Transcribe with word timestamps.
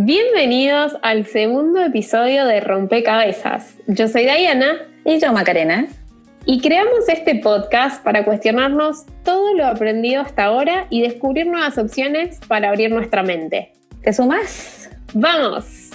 Bienvenidos 0.00 0.92
al 1.02 1.26
segundo 1.26 1.82
episodio 1.82 2.46
de 2.46 2.60
Rompecabezas. 2.60 3.74
Yo 3.88 4.06
soy 4.06 4.26
Diana. 4.26 4.86
Y 5.04 5.18
yo, 5.18 5.32
Macarena. 5.32 5.88
Y 6.44 6.60
creamos 6.60 7.08
este 7.08 7.34
podcast 7.34 8.04
para 8.04 8.24
cuestionarnos 8.24 9.06
todo 9.24 9.54
lo 9.54 9.66
aprendido 9.66 10.22
hasta 10.22 10.44
ahora 10.44 10.86
y 10.88 11.02
descubrir 11.02 11.48
nuevas 11.48 11.78
opciones 11.78 12.38
para 12.46 12.68
abrir 12.68 12.92
nuestra 12.92 13.24
mente. 13.24 13.72
¿Te 14.04 14.12
sumas? 14.12 14.88
¡Vamos! 15.14 15.90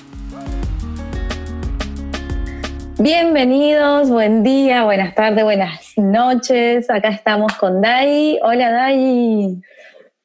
Bienvenidos, 2.99 4.09
buen 4.09 4.43
día, 4.43 4.83
buenas 4.83 5.15
tardes, 5.15 5.45
buenas 5.45 5.93
noches. 5.95 6.89
Acá 6.89 7.07
estamos 7.07 7.53
con 7.53 7.81
Dai. 7.81 8.37
Hola, 8.43 8.69
Dai. 8.69 9.61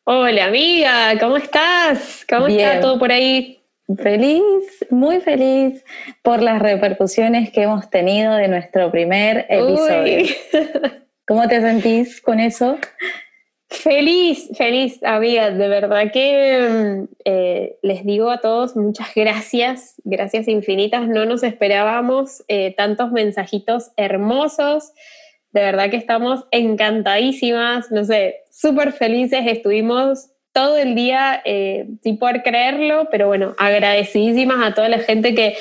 Hola, 0.02 0.46
amiga, 0.46 1.16
¿cómo 1.20 1.36
estás? 1.36 2.26
¿Cómo 2.28 2.48
está 2.48 2.80
todo 2.80 2.98
por 2.98 3.12
ahí? 3.12 3.57
Feliz, 3.96 4.84
muy 4.90 5.20
feliz 5.20 5.82
por 6.22 6.42
las 6.42 6.60
repercusiones 6.60 7.50
que 7.50 7.62
hemos 7.62 7.88
tenido 7.88 8.34
de 8.34 8.46
nuestro 8.48 8.90
primer 8.90 9.46
episodio. 9.48 10.26
¿Cómo 11.26 11.48
te 11.48 11.60
sentís 11.62 12.20
con 12.20 12.38
eso? 12.38 12.78
Feliz, 13.70 14.50
feliz, 14.56 15.02
amiga. 15.02 15.50
De 15.50 15.68
verdad 15.68 16.12
que 16.12 16.68
mm, 16.68 17.14
eh, 17.24 17.78
les 17.82 18.04
digo 18.04 18.30
a 18.30 18.40
todos 18.40 18.76
muchas 18.76 19.08
gracias, 19.14 19.94
gracias 20.04 20.48
infinitas. 20.48 21.08
No 21.08 21.24
nos 21.24 21.42
esperábamos 21.42 22.44
eh, 22.48 22.74
tantos 22.76 23.10
mensajitos 23.10 23.90
hermosos. 23.96 24.92
De 25.52 25.62
verdad 25.62 25.88
que 25.88 25.96
estamos 25.96 26.44
encantadísimas, 26.50 27.90
no 27.90 28.04
sé, 28.04 28.36
súper 28.50 28.92
felices. 28.92 29.40
Estuvimos 29.46 30.30
todo 30.58 30.76
el 30.76 30.96
día 30.96 31.40
eh, 31.44 31.86
sin 32.02 32.18
poder 32.18 32.42
creerlo, 32.42 33.06
pero 33.12 33.28
bueno, 33.28 33.54
agradecidísimas 33.58 34.58
a 34.66 34.74
toda 34.74 34.88
la 34.88 34.98
gente 34.98 35.32
que 35.32 35.56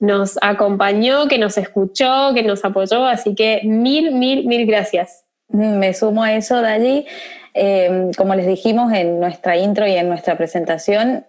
nos 0.00 0.38
acompañó, 0.40 1.28
que 1.28 1.36
nos 1.36 1.58
escuchó, 1.58 2.32
que 2.34 2.42
nos 2.42 2.64
apoyó, 2.64 3.04
así 3.04 3.34
que 3.34 3.60
mil, 3.64 4.12
mil, 4.12 4.46
mil 4.46 4.64
gracias. 4.64 5.26
Me 5.48 5.92
sumo 5.92 6.22
a 6.22 6.32
eso, 6.32 6.62
Dali. 6.62 7.06
Eh, 7.52 8.10
como 8.16 8.34
les 8.34 8.46
dijimos 8.46 8.90
en 8.94 9.20
nuestra 9.20 9.58
intro 9.58 9.86
y 9.86 9.92
en 9.92 10.08
nuestra 10.08 10.38
presentación, 10.38 11.26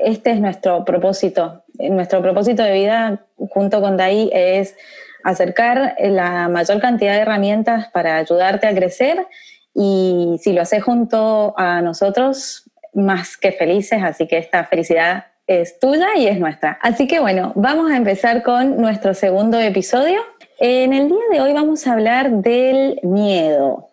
este 0.00 0.32
es 0.32 0.40
nuestro 0.40 0.84
propósito. 0.84 1.62
Nuestro 1.78 2.20
propósito 2.20 2.64
de 2.64 2.72
vida 2.72 3.26
junto 3.36 3.80
con 3.80 3.96
DAI 3.96 4.28
es 4.32 4.74
acercar 5.22 5.94
la 6.00 6.48
mayor 6.48 6.80
cantidad 6.80 7.12
de 7.12 7.20
herramientas 7.20 7.86
para 7.92 8.16
ayudarte 8.16 8.66
a 8.66 8.74
crecer 8.74 9.24
y 9.74 10.36
si 10.40 10.52
lo 10.52 10.62
haces 10.62 10.82
junto 10.82 11.54
a 11.56 11.80
nosotros, 11.80 12.70
más 12.92 13.36
que 13.36 13.52
felices, 13.52 14.02
así 14.02 14.26
que 14.26 14.38
esta 14.38 14.64
felicidad 14.64 15.26
es 15.46 15.78
tuya 15.78 16.08
y 16.16 16.26
es 16.26 16.38
nuestra. 16.38 16.78
Así 16.80 17.06
que 17.06 17.20
bueno, 17.20 17.52
vamos 17.56 17.90
a 17.90 17.96
empezar 17.96 18.42
con 18.42 18.80
nuestro 18.80 19.14
segundo 19.14 19.58
episodio. 19.58 20.20
En 20.58 20.92
el 20.92 21.08
día 21.08 21.24
de 21.30 21.40
hoy 21.40 21.52
vamos 21.52 21.86
a 21.86 21.92
hablar 21.92 22.30
del 22.30 23.00
miedo. 23.02 23.88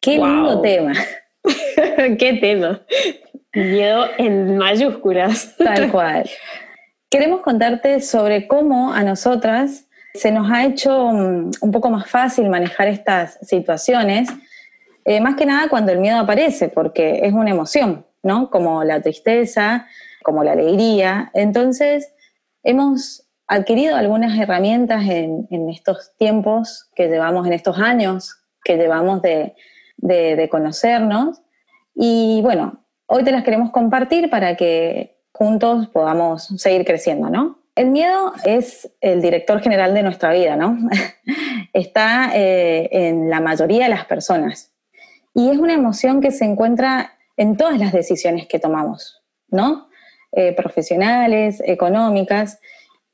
Qué 0.00 0.18
lindo 0.18 0.60
tema. 0.60 0.92
Qué 2.18 2.38
tema. 2.40 2.82
Miedo 3.54 4.06
en 4.18 4.58
mayúsculas. 4.58 5.56
Tal 5.56 5.90
cual. 5.92 6.28
Queremos 7.10 7.40
contarte 7.40 8.00
sobre 8.00 8.46
cómo 8.46 8.92
a 8.92 9.02
nosotras 9.02 9.86
se 10.14 10.30
nos 10.30 10.50
ha 10.50 10.64
hecho 10.64 11.10
mm, 11.10 11.50
un 11.60 11.72
poco 11.72 11.90
más 11.90 12.10
fácil 12.10 12.48
manejar 12.48 12.88
estas 12.88 13.38
situaciones 13.42 14.28
eh, 15.08 15.20
más 15.20 15.36
que 15.36 15.46
nada 15.46 15.68
cuando 15.68 15.90
el 15.90 16.00
miedo 16.00 16.18
aparece, 16.18 16.68
porque 16.68 17.20
es 17.22 17.32
una 17.32 17.50
emoción, 17.50 18.06
¿no? 18.22 18.50
Como 18.50 18.84
la 18.84 19.00
tristeza, 19.00 19.86
como 20.22 20.44
la 20.44 20.52
alegría. 20.52 21.30
Entonces, 21.32 22.12
hemos 22.62 23.26
adquirido 23.46 23.96
algunas 23.96 24.38
herramientas 24.38 25.04
en, 25.08 25.46
estos 25.70 26.12
tiempos 26.18 26.90
que 26.94 27.08
llevamos, 27.08 27.46
en 27.46 27.54
estos 27.54 27.78
años 27.78 28.36
que 28.62 28.76
llevamos 28.76 29.22
de, 29.22 29.54
de 29.96 30.48
conocernos. 30.50 31.40
Y 31.94 32.40
bueno, 32.42 32.84
hoy 33.06 33.24
te 33.24 33.32
las 33.32 33.44
queremos 33.44 33.70
compartir 33.70 34.28
para 34.28 34.56
que 34.56 35.22
juntos 35.32 35.88
podamos 35.88 36.48
seguir 36.58 36.84
creciendo, 36.84 37.30
¿no? 37.30 37.58
El 37.74 37.90
miedo 37.90 38.32
es 38.44 38.92
el 39.00 39.22
director 39.22 39.60
general 39.60 39.94
de 39.94 40.02
nuestra 40.02 40.32
vida, 40.32 40.56
¿no? 40.56 40.76
Está 41.72 42.32
eh, 42.34 42.88
en 42.90 43.30
la 43.30 43.40
mayoría 43.40 43.84
de 43.84 43.90
las 43.90 44.04
personas. 44.04 44.72
Y 45.38 45.50
es 45.50 45.58
una 45.58 45.72
emoción 45.74 46.20
que 46.20 46.32
se 46.32 46.44
encuentra 46.44 47.12
en 47.36 47.56
todas 47.56 47.78
las 47.78 47.92
decisiones 47.92 48.48
que 48.48 48.58
tomamos, 48.58 49.22
¿no? 49.46 49.88
Eh, 50.32 50.52
profesionales, 50.52 51.62
económicas, 51.64 52.58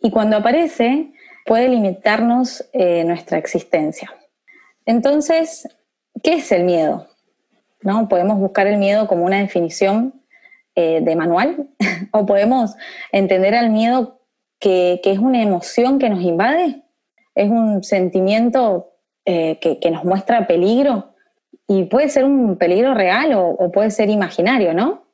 y 0.00 0.10
cuando 0.10 0.38
aparece 0.38 1.12
puede 1.44 1.68
limitarnos 1.68 2.64
eh, 2.72 3.04
nuestra 3.04 3.36
existencia. 3.36 4.10
Entonces, 4.86 5.68
¿qué 6.22 6.36
es 6.36 6.50
el 6.50 6.64
miedo? 6.64 7.08
¿No? 7.82 8.08
Podemos 8.08 8.38
buscar 8.38 8.68
el 8.68 8.78
miedo 8.78 9.06
como 9.06 9.26
una 9.26 9.40
definición 9.40 10.22
eh, 10.76 11.02
de 11.02 11.16
manual 11.16 11.68
o 12.10 12.24
podemos 12.24 12.74
entender 13.12 13.54
al 13.54 13.68
miedo 13.68 14.22
que, 14.58 14.98
es 15.04 15.18
una 15.18 15.42
emoción 15.42 15.98
que 15.98 16.08
nos 16.08 16.22
invade, 16.22 16.84
es 17.34 17.50
un 17.50 17.84
sentimiento 17.84 18.92
que 19.26 19.90
nos 19.90 20.04
muestra 20.04 20.46
peligro 20.46 21.13
y 21.66 21.84
puede 21.84 22.08
ser 22.08 22.24
un 22.24 22.56
peligro 22.56 22.94
real 22.94 23.32
o, 23.34 23.70
puede 23.72 23.90
ser 23.90 24.10
imaginario, 24.10 24.74
¿no? 24.74 25.04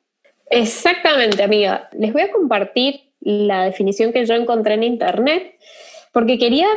Exactamente, 0.49 1.43
amiga. 1.43 1.89
Les 1.93 2.11
voy 2.11 2.23
a 2.23 2.31
compartir 2.31 3.11
la 3.21 3.65
definición 3.65 4.11
que 4.11 4.25
yo 4.25 4.35
encontré 4.35 4.73
en 4.73 4.83
internet 4.83 5.55
porque 6.11 6.37
quería 6.37 6.67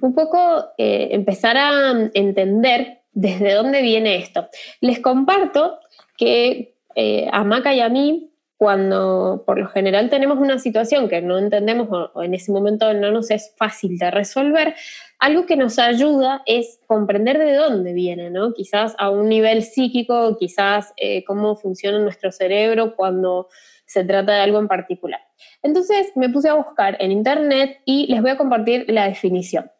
un 0.00 0.14
poco 0.14 0.66
eh, 0.78 1.08
empezar 1.10 1.56
a 1.56 2.10
entender 2.14 3.00
desde 3.12 3.54
dónde 3.54 3.82
viene 3.82 4.16
esto. 4.16 4.48
Les 4.80 5.00
comparto 5.00 5.80
que 6.16 6.76
eh, 6.94 7.28
a 7.32 7.42
Maca 7.42 7.74
y 7.74 7.80
a 7.80 7.88
mí, 7.88 8.30
cuando 8.56 9.44
por 9.46 9.58
lo 9.58 9.68
general 9.68 10.10
tenemos 10.10 10.38
una 10.38 10.58
situación 10.58 11.08
que 11.08 11.22
no 11.22 11.38
entendemos 11.38 11.88
o 12.14 12.22
en 12.22 12.34
ese 12.34 12.50
momento 12.52 12.92
no 12.92 13.10
nos 13.12 13.30
es 13.30 13.54
fácil 13.56 13.98
de 13.98 14.10
resolver, 14.10 14.74
algo 15.18 15.46
que 15.46 15.56
nos 15.56 15.78
ayuda 15.78 16.42
es 16.46 16.80
comprender 16.86 17.38
de 17.38 17.54
dónde 17.54 17.92
viene, 17.92 18.30
¿no? 18.30 18.54
Quizás 18.54 18.94
a 18.98 19.10
un 19.10 19.28
nivel 19.28 19.62
psíquico, 19.64 20.36
quizás 20.38 20.92
eh, 20.96 21.24
cómo 21.24 21.56
funciona 21.56 21.98
nuestro 21.98 22.30
cerebro 22.30 22.94
cuando 22.94 23.48
se 23.84 24.04
trata 24.04 24.34
de 24.34 24.40
algo 24.40 24.58
en 24.58 24.68
particular. 24.68 25.20
Entonces 25.62 26.12
me 26.14 26.28
puse 26.28 26.48
a 26.48 26.54
buscar 26.54 26.96
en 27.00 27.10
internet 27.10 27.80
y 27.84 28.06
les 28.06 28.20
voy 28.22 28.30
a 28.30 28.36
compartir 28.36 28.84
la 28.88 29.08
definición. 29.08 29.70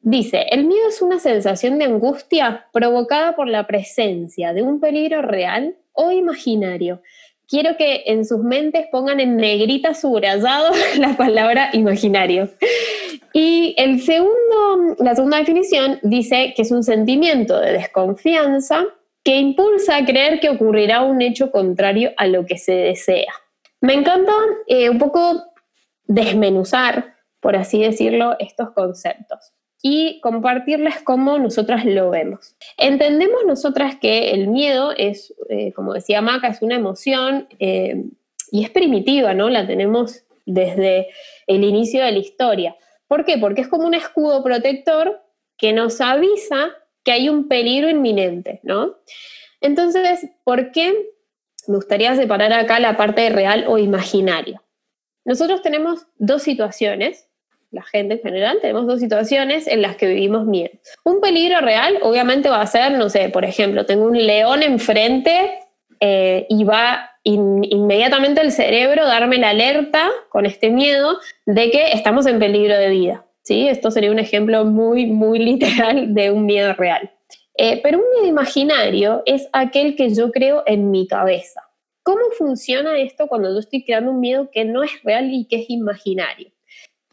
Dice, 0.00 0.46
el 0.50 0.64
miedo 0.64 0.88
es 0.88 1.02
una 1.02 1.18
sensación 1.18 1.78
de 1.78 1.84
angustia 1.84 2.66
provocada 2.72 3.34
por 3.34 3.48
la 3.48 3.66
presencia 3.66 4.52
de 4.52 4.62
un 4.62 4.80
peligro 4.80 5.22
real 5.22 5.76
o 5.92 6.12
imaginario. 6.12 7.02
Quiero 7.48 7.78
que 7.78 8.02
en 8.06 8.26
sus 8.26 8.40
mentes 8.40 8.86
pongan 8.92 9.20
en 9.20 9.36
negrita 9.36 9.94
subrayado 9.94 10.70
la 10.98 11.16
palabra 11.16 11.70
imaginario. 11.72 12.50
Y 13.32 13.74
el 13.78 14.02
segundo, 14.02 14.96
la 14.98 15.14
segunda 15.14 15.38
definición 15.38 15.98
dice 16.02 16.52
que 16.54 16.62
es 16.62 16.70
un 16.70 16.82
sentimiento 16.82 17.58
de 17.58 17.72
desconfianza 17.72 18.84
que 19.24 19.36
impulsa 19.36 19.96
a 19.96 20.04
creer 20.04 20.40
que 20.40 20.50
ocurrirá 20.50 21.02
un 21.02 21.22
hecho 21.22 21.50
contrario 21.50 22.12
a 22.16 22.26
lo 22.26 22.46
que 22.46 22.58
se 22.58 22.72
desea. 22.72 23.32
Me 23.80 23.94
encanta 23.94 24.32
eh, 24.66 24.90
un 24.90 24.98
poco 24.98 25.44
desmenuzar, 26.04 27.16
por 27.40 27.56
así 27.56 27.82
decirlo, 27.82 28.36
estos 28.38 28.70
conceptos 28.72 29.52
y 29.82 30.20
compartirles 30.20 31.02
cómo 31.02 31.38
nosotras 31.38 31.84
lo 31.84 32.10
vemos. 32.10 32.56
Entendemos 32.76 33.44
nosotras 33.46 33.96
que 33.96 34.32
el 34.32 34.48
miedo 34.48 34.92
es, 34.96 35.34
eh, 35.48 35.72
como 35.72 35.94
decía 35.94 36.20
Maca, 36.20 36.48
es 36.48 36.62
una 36.62 36.74
emoción 36.74 37.48
eh, 37.60 38.04
y 38.50 38.64
es 38.64 38.70
primitiva, 38.70 39.34
¿no? 39.34 39.48
La 39.50 39.66
tenemos 39.66 40.24
desde 40.46 41.08
el 41.46 41.62
inicio 41.62 42.02
de 42.02 42.12
la 42.12 42.18
historia. 42.18 42.76
¿Por 43.06 43.24
qué? 43.24 43.38
Porque 43.38 43.60
es 43.60 43.68
como 43.68 43.86
un 43.86 43.94
escudo 43.94 44.42
protector 44.42 45.22
que 45.56 45.72
nos 45.72 46.00
avisa 46.00 46.70
que 47.04 47.12
hay 47.12 47.28
un 47.28 47.48
peligro 47.48 47.88
inminente, 47.88 48.60
¿no? 48.62 48.96
Entonces, 49.60 50.28
¿por 50.44 50.72
qué 50.72 50.92
me 51.66 51.76
gustaría 51.76 52.14
separar 52.16 52.52
acá 52.52 52.80
la 52.80 52.96
parte 52.96 53.28
real 53.30 53.64
o 53.68 53.78
imaginaria? 53.78 54.62
Nosotros 55.24 55.62
tenemos 55.62 56.06
dos 56.16 56.42
situaciones, 56.42 57.27
la 57.70 57.82
gente 57.82 58.14
en 58.14 58.20
general, 58.20 58.58
tenemos 58.60 58.86
dos 58.86 59.00
situaciones 59.00 59.66
en 59.66 59.82
las 59.82 59.96
que 59.96 60.06
vivimos 60.06 60.46
miedo. 60.46 60.70
Un 61.04 61.20
peligro 61.20 61.60
real, 61.60 61.98
obviamente, 62.02 62.48
va 62.48 62.60
a 62.60 62.66
ser, 62.66 62.92
no 62.92 63.08
sé, 63.10 63.28
por 63.28 63.44
ejemplo, 63.44 63.86
tengo 63.86 64.04
un 64.06 64.26
león 64.26 64.62
enfrente 64.62 65.58
eh, 66.00 66.46
y 66.48 66.64
va 66.64 67.10
inmediatamente 67.24 68.40
el 68.40 68.52
cerebro 68.52 69.04
darme 69.04 69.38
la 69.38 69.50
alerta 69.50 70.08
con 70.30 70.46
este 70.46 70.70
miedo 70.70 71.18
de 71.44 71.70
que 71.70 71.92
estamos 71.92 72.26
en 72.26 72.38
peligro 72.38 72.76
de 72.78 72.88
vida. 72.88 73.26
¿sí? 73.42 73.68
Esto 73.68 73.90
sería 73.90 74.10
un 74.10 74.18
ejemplo 74.18 74.64
muy, 74.64 75.06
muy 75.06 75.38
literal 75.50 76.14
de 76.14 76.30
un 76.30 76.46
miedo 76.46 76.72
real. 76.74 77.10
Eh, 77.54 77.80
pero 77.82 77.98
un 77.98 78.04
miedo 78.14 78.26
imaginario 78.26 79.22
es 79.26 79.48
aquel 79.52 79.96
que 79.96 80.14
yo 80.14 80.30
creo 80.30 80.62
en 80.64 80.90
mi 80.90 81.06
cabeza. 81.06 81.68
¿cómo 82.08 82.30
funciona 82.38 82.96
esto 82.96 83.26
cuando 83.26 83.52
yo 83.52 83.58
estoy 83.58 83.84
creando 83.84 84.12
un 84.12 84.20
miedo 84.20 84.48
que 84.50 84.64
no 84.64 84.82
es 84.82 85.02
real 85.02 85.28
y 85.30 85.44
que 85.44 85.56
es 85.56 85.68
imaginario? 85.68 86.50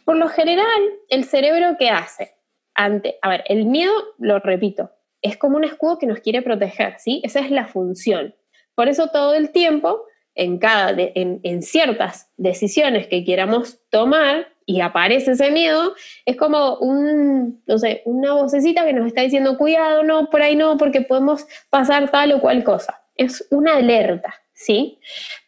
Por 0.05 0.17
lo 0.17 0.29
general, 0.29 0.81
el 1.09 1.25
cerebro, 1.25 1.75
¿qué 1.77 1.89
hace? 1.89 2.35
Ante, 2.75 3.17
a 3.21 3.29
ver, 3.29 3.43
el 3.47 3.65
miedo, 3.65 3.91
lo 4.19 4.39
repito, 4.39 4.91
es 5.21 5.37
como 5.37 5.57
un 5.57 5.63
escudo 5.63 5.97
que 5.97 6.05
nos 6.05 6.19
quiere 6.19 6.43
proteger, 6.43 6.95
¿sí? 6.99 7.21
Esa 7.23 7.39
es 7.39 7.49
la 7.49 7.65
función. 7.65 8.35
Por 8.75 8.87
eso 8.87 9.07
todo 9.07 9.33
el 9.33 9.49
tiempo, 9.49 10.03
en, 10.35 10.59
cada 10.59 10.93
en, 10.97 11.63
ciertas 11.63 12.29
decisiones 12.37 13.07
que 13.07 13.23
queramos 13.23 13.79
tomar 13.89 14.47
y 14.67 14.81
aparece 14.81 15.31
ese 15.31 15.49
miedo, 15.49 15.95
es 16.25 16.35
como 16.35 16.77
un, 16.77 17.63
no 17.65 17.77
sé, 17.79 18.03
una 18.05 18.33
vocecita 18.33 18.85
que 18.85 18.93
nos 18.93 19.07
está 19.07 19.21
diciendo, 19.21 19.57
cuidado, 19.57 20.03
no, 20.03 20.29
por 20.29 20.41
ahí 20.41 20.55
no, 20.55 20.77
porque 20.77 21.01
podemos 21.01 21.47
pasar 21.69 22.11
tal 22.11 22.33
o 22.33 22.41
cual 22.41 22.63
cosa. 22.63 23.01
Es 23.15 23.47
una 23.49 23.77
alerta, 23.77 24.35
¿sí? 24.55 24.99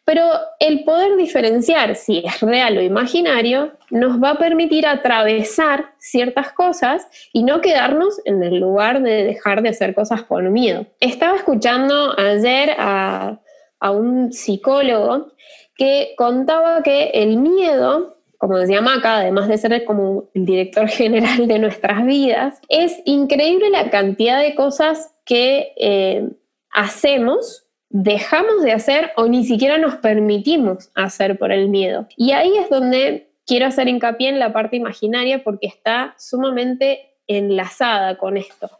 Pero 0.04 0.22
el 0.60 0.84
poder 0.84 1.16
diferenciar 1.16 1.96
si 1.96 2.22
es 2.24 2.40
real 2.40 2.78
o 2.78 2.82
imaginario 2.82 3.72
nos 3.90 4.22
va 4.22 4.30
a 4.30 4.38
permitir 4.38 4.86
atravesar 4.86 5.94
ciertas 5.98 6.52
cosas 6.52 7.08
y 7.32 7.42
no 7.42 7.60
quedarnos 7.60 8.20
en 8.26 8.42
el 8.42 8.60
lugar 8.60 9.02
de 9.02 9.24
dejar 9.24 9.62
de 9.62 9.70
hacer 9.70 9.94
cosas 9.94 10.22
por 10.22 10.42
miedo. 10.44 10.86
Estaba 11.00 11.36
escuchando 11.36 12.14
ayer 12.18 12.76
a, 12.78 13.40
un 13.80 14.32
psicólogo 14.32 15.32
que 15.76 16.14
contaba 16.16 16.82
que 16.82 17.10
el 17.14 17.36
miedo 17.36 18.16
como 18.38 18.56
decía 18.56 18.80
Maca, 18.80 19.16
además 19.16 19.48
de 19.48 19.58
ser 19.58 19.84
como 19.84 20.28
el 20.32 20.44
director 20.44 20.88
general 20.88 21.48
de 21.48 21.58
nuestras 21.58 22.04
vidas, 22.06 22.60
es 22.68 23.00
increíble 23.04 23.70
la 23.70 23.90
cantidad 23.90 24.40
de 24.40 24.54
cosas 24.54 25.12
que 25.24 25.72
eh, 25.76 26.28
hacemos 26.70 27.67
dejamos 27.90 28.62
de 28.62 28.72
hacer 28.72 29.12
o 29.16 29.26
ni 29.26 29.44
siquiera 29.44 29.78
nos 29.78 29.96
permitimos 29.96 30.90
hacer 30.94 31.38
por 31.38 31.52
el 31.52 31.68
miedo. 31.68 32.06
Y 32.16 32.32
ahí 32.32 32.56
es 32.56 32.68
donde 32.68 33.30
quiero 33.46 33.66
hacer 33.66 33.88
hincapié 33.88 34.28
en 34.28 34.38
la 34.38 34.52
parte 34.52 34.76
imaginaria 34.76 35.42
porque 35.42 35.66
está 35.66 36.14
sumamente 36.18 37.14
enlazada 37.26 38.18
con 38.18 38.36
esto. 38.36 38.70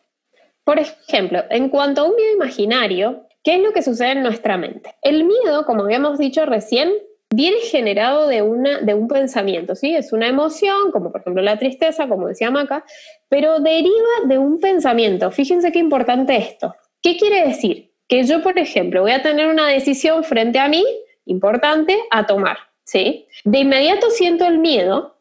Por 0.65 0.79
ejemplo, 0.79 1.43
en 1.49 1.71
cuanto 1.71 2.03
a 2.03 2.05
un 2.05 2.17
miedo 2.17 2.35
imaginario, 2.35 3.27
¿qué 3.43 3.57
es 3.57 3.63
lo 3.63 3.73
que 3.73 3.83
sucede 3.83 4.13
en 4.13 4.23
nuestra 4.23 4.59
mente? 4.59 4.95
El 5.01 5.25
miedo, 5.25 5.65
como 5.65 5.85
habíamos 5.85 6.19
dicho 6.19 6.45
recién, 6.45 6.93
viene 7.31 7.59
generado 7.61 8.27
de, 8.27 8.43
una, 8.43 8.81
de 8.81 8.95
un 8.95 9.09
pensamiento, 9.09 9.75
¿sí? 9.75 9.95
Es 9.95 10.13
una 10.13 10.29
emoción, 10.29 10.91
como 10.93 11.11
por 11.11 11.23
ejemplo 11.23 11.43
la 11.43 11.59
tristeza, 11.59 12.09
como 12.09 12.29
decía 12.29 12.51
Maca, 12.51 12.85
pero 13.29 13.61
deriva 13.61 14.27
de 14.27 14.39
un 14.39 14.61
pensamiento. 14.61 15.31
Fíjense 15.31 15.73
qué 15.73 15.79
importante 15.79 16.37
esto. 16.37 16.75
¿Qué 17.03 17.17
quiere 17.17 17.47
decir? 17.47 17.88
Que 18.09 18.25
yo, 18.25 18.43
por 18.43 18.59
ejemplo, 18.59 19.03
voy 19.03 19.13
a 19.13 19.23
tener 19.23 19.47
una 19.47 19.69
decisión 19.69 20.25
frente 20.25 20.59
a 20.59 20.69
mí, 20.69 20.85
importante, 21.27 21.97
a 22.11 22.27
tomar, 22.27 22.57
¿sí? 22.85 23.27
De 23.45 23.59
inmediato 23.59 24.11
siento 24.11 24.47
el 24.47 24.59
miedo 24.59 25.19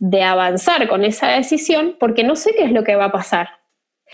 de 0.00 0.22
avanzar 0.22 0.88
con 0.88 1.04
esa 1.04 1.28
decisión 1.28 1.96
porque 1.98 2.24
no 2.24 2.34
sé 2.34 2.54
qué 2.56 2.64
es 2.64 2.72
lo 2.72 2.82
que 2.82 2.96
va 2.96 3.06
a 3.06 3.12
pasar. 3.12 3.48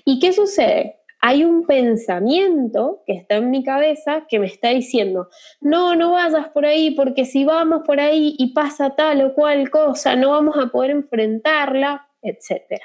¿Y 0.05 0.21
qué 0.21 0.33
sucede? 0.33 0.97
Hay 1.23 1.45
un 1.45 1.67
pensamiento 1.67 3.03
que 3.07 3.15
está 3.15 3.37
en 3.37 3.51
mi 3.51 3.65
cabeza 3.65 4.27
que 4.29 4.39
me 4.39 4.47
está 4.47 4.69
diciendo, 4.69 5.29
no, 5.61 5.95
no 5.95 6.13
vayas 6.13 6.49
por 6.49 6.65
ahí 6.65 6.93
porque 6.93 7.25
si 7.25 7.45
vamos 7.45 7.83
por 7.87 8.01
ahí 8.01 8.35
y 8.39 8.53
pasa 8.53 8.95
tal 8.97 9.23
o 9.23 9.35
cual 9.35 9.71
cosa, 9.71 10.17
no 10.17 10.31
vamos 10.31 10.57
a 10.57 10.69
poder 10.69 10.91
enfrentarla, 10.91 12.09
etc. 12.23 12.81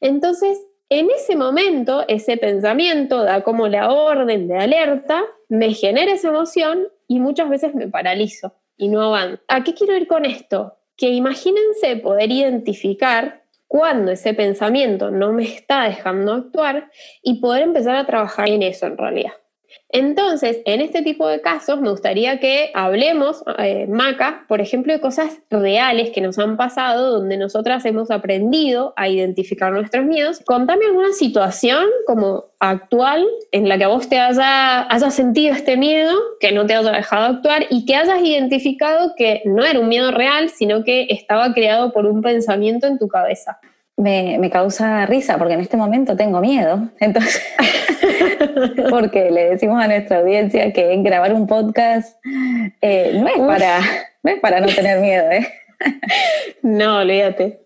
Entonces, 0.00 0.58
en 0.90 1.08
ese 1.08 1.36
momento, 1.36 2.04
ese 2.08 2.36
pensamiento 2.36 3.22
da 3.22 3.42
como 3.42 3.68
la 3.68 3.92
orden 3.92 4.48
de 4.48 4.58
alerta, 4.58 5.22
me 5.48 5.72
genera 5.72 6.12
esa 6.12 6.28
emoción 6.28 6.88
y 7.06 7.20
muchas 7.20 7.48
veces 7.48 7.74
me 7.76 7.86
paralizo 7.86 8.54
y 8.76 8.88
no 8.88 9.00
avanzo. 9.02 9.40
¿A 9.46 9.62
qué 9.62 9.72
quiero 9.72 9.96
ir 9.96 10.08
con 10.08 10.24
esto? 10.24 10.76
Que 10.96 11.10
imagínense 11.10 11.96
poder 11.96 12.32
identificar 12.32 13.44
cuando 13.68 14.10
ese 14.10 14.34
pensamiento 14.34 15.12
no 15.12 15.32
me 15.32 15.44
está 15.44 15.84
dejando 15.84 16.32
actuar 16.32 16.90
y 17.22 17.40
poder 17.40 17.62
empezar 17.62 17.94
a 17.94 18.04
trabajar 18.04 18.48
en 18.48 18.64
eso 18.64 18.86
en 18.86 18.98
realidad. 18.98 19.32
Entonces, 19.92 20.60
en 20.66 20.80
este 20.80 21.02
tipo 21.02 21.26
de 21.26 21.40
casos 21.40 21.80
me 21.80 21.90
gustaría 21.90 22.38
que 22.38 22.70
hablemos, 22.74 23.42
eh, 23.58 23.86
Maca, 23.88 24.44
por 24.46 24.60
ejemplo, 24.60 24.92
de 24.92 25.00
cosas 25.00 25.40
reales 25.50 26.10
que 26.10 26.20
nos 26.20 26.38
han 26.38 26.56
pasado 26.56 27.10
donde 27.10 27.36
nosotras 27.36 27.84
hemos 27.84 28.10
aprendido 28.10 28.92
a 28.96 29.08
identificar 29.08 29.72
nuestros 29.72 30.04
miedos. 30.04 30.40
Contame 30.46 30.86
alguna 30.86 31.12
situación 31.12 31.86
como 32.06 32.44
actual 32.60 33.26
en 33.52 33.68
la 33.68 33.78
que 33.78 33.84
a 33.84 33.88
vos 33.88 34.08
te 34.08 34.18
haya, 34.18 34.86
hayas 34.92 35.14
sentido 35.14 35.54
este 35.54 35.76
miedo, 35.76 36.16
que 36.38 36.52
no 36.52 36.66
te 36.66 36.74
haya 36.74 36.92
dejado 36.92 37.36
actuar 37.36 37.66
y 37.70 37.84
que 37.84 37.96
hayas 37.96 38.22
identificado 38.22 39.14
que 39.16 39.42
no 39.44 39.64
era 39.64 39.80
un 39.80 39.88
miedo 39.88 40.12
real, 40.12 40.50
sino 40.50 40.84
que 40.84 41.06
estaba 41.10 41.52
creado 41.52 41.92
por 41.92 42.06
un 42.06 42.22
pensamiento 42.22 42.86
en 42.86 42.98
tu 42.98 43.08
cabeza 43.08 43.58
me, 44.00 44.50
causa 44.50 45.06
risa 45.06 45.38
porque 45.38 45.54
en 45.54 45.60
este 45.60 45.76
momento 45.76 46.16
tengo 46.16 46.40
miedo. 46.40 46.88
Entonces, 46.98 47.42
porque 48.90 49.30
le 49.30 49.50
decimos 49.50 49.82
a 49.82 49.86
nuestra 49.86 50.18
audiencia 50.18 50.72
que 50.72 50.96
grabar 51.02 51.34
un 51.34 51.46
podcast 51.46 52.18
eh, 52.80 53.12
no, 53.14 53.28
es 53.28 53.38
para, 53.38 53.80
no 54.22 54.30
es 54.30 54.40
para 54.40 54.60
no 54.60 54.66
tener 54.68 55.00
miedo. 55.00 55.30
¿eh? 55.30 55.46
No, 56.62 56.98
olvídate. 56.98 57.60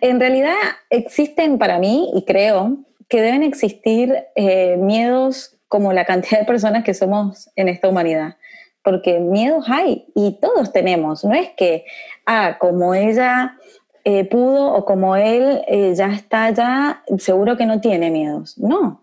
En 0.00 0.18
realidad 0.18 0.54
existen 0.88 1.58
para 1.58 1.78
mí, 1.78 2.10
y 2.14 2.24
creo, 2.24 2.78
que 3.08 3.20
deben 3.20 3.42
existir 3.42 4.24
eh, 4.34 4.76
miedos 4.78 5.56
como 5.68 5.92
la 5.92 6.04
cantidad 6.04 6.40
de 6.40 6.46
personas 6.46 6.84
que 6.84 6.94
somos 6.94 7.50
en 7.56 7.68
esta 7.68 7.88
humanidad. 7.88 8.36
Porque 8.82 9.18
miedos 9.18 9.66
hay 9.68 10.06
y 10.14 10.38
todos 10.40 10.72
tenemos. 10.72 11.24
No 11.24 11.34
es 11.34 11.50
que, 11.50 11.84
ah, 12.24 12.56
como 12.58 12.94
ella 12.94 13.56
eh, 14.04 14.24
pudo 14.24 14.72
o 14.72 14.84
como 14.84 15.16
él 15.16 15.62
eh, 15.68 15.94
ya 15.94 16.06
está 16.06 16.50
ya, 16.50 17.02
seguro 17.18 17.56
que 17.56 17.66
no 17.66 17.80
tiene 17.80 18.10
miedos. 18.10 18.56
No, 18.58 19.02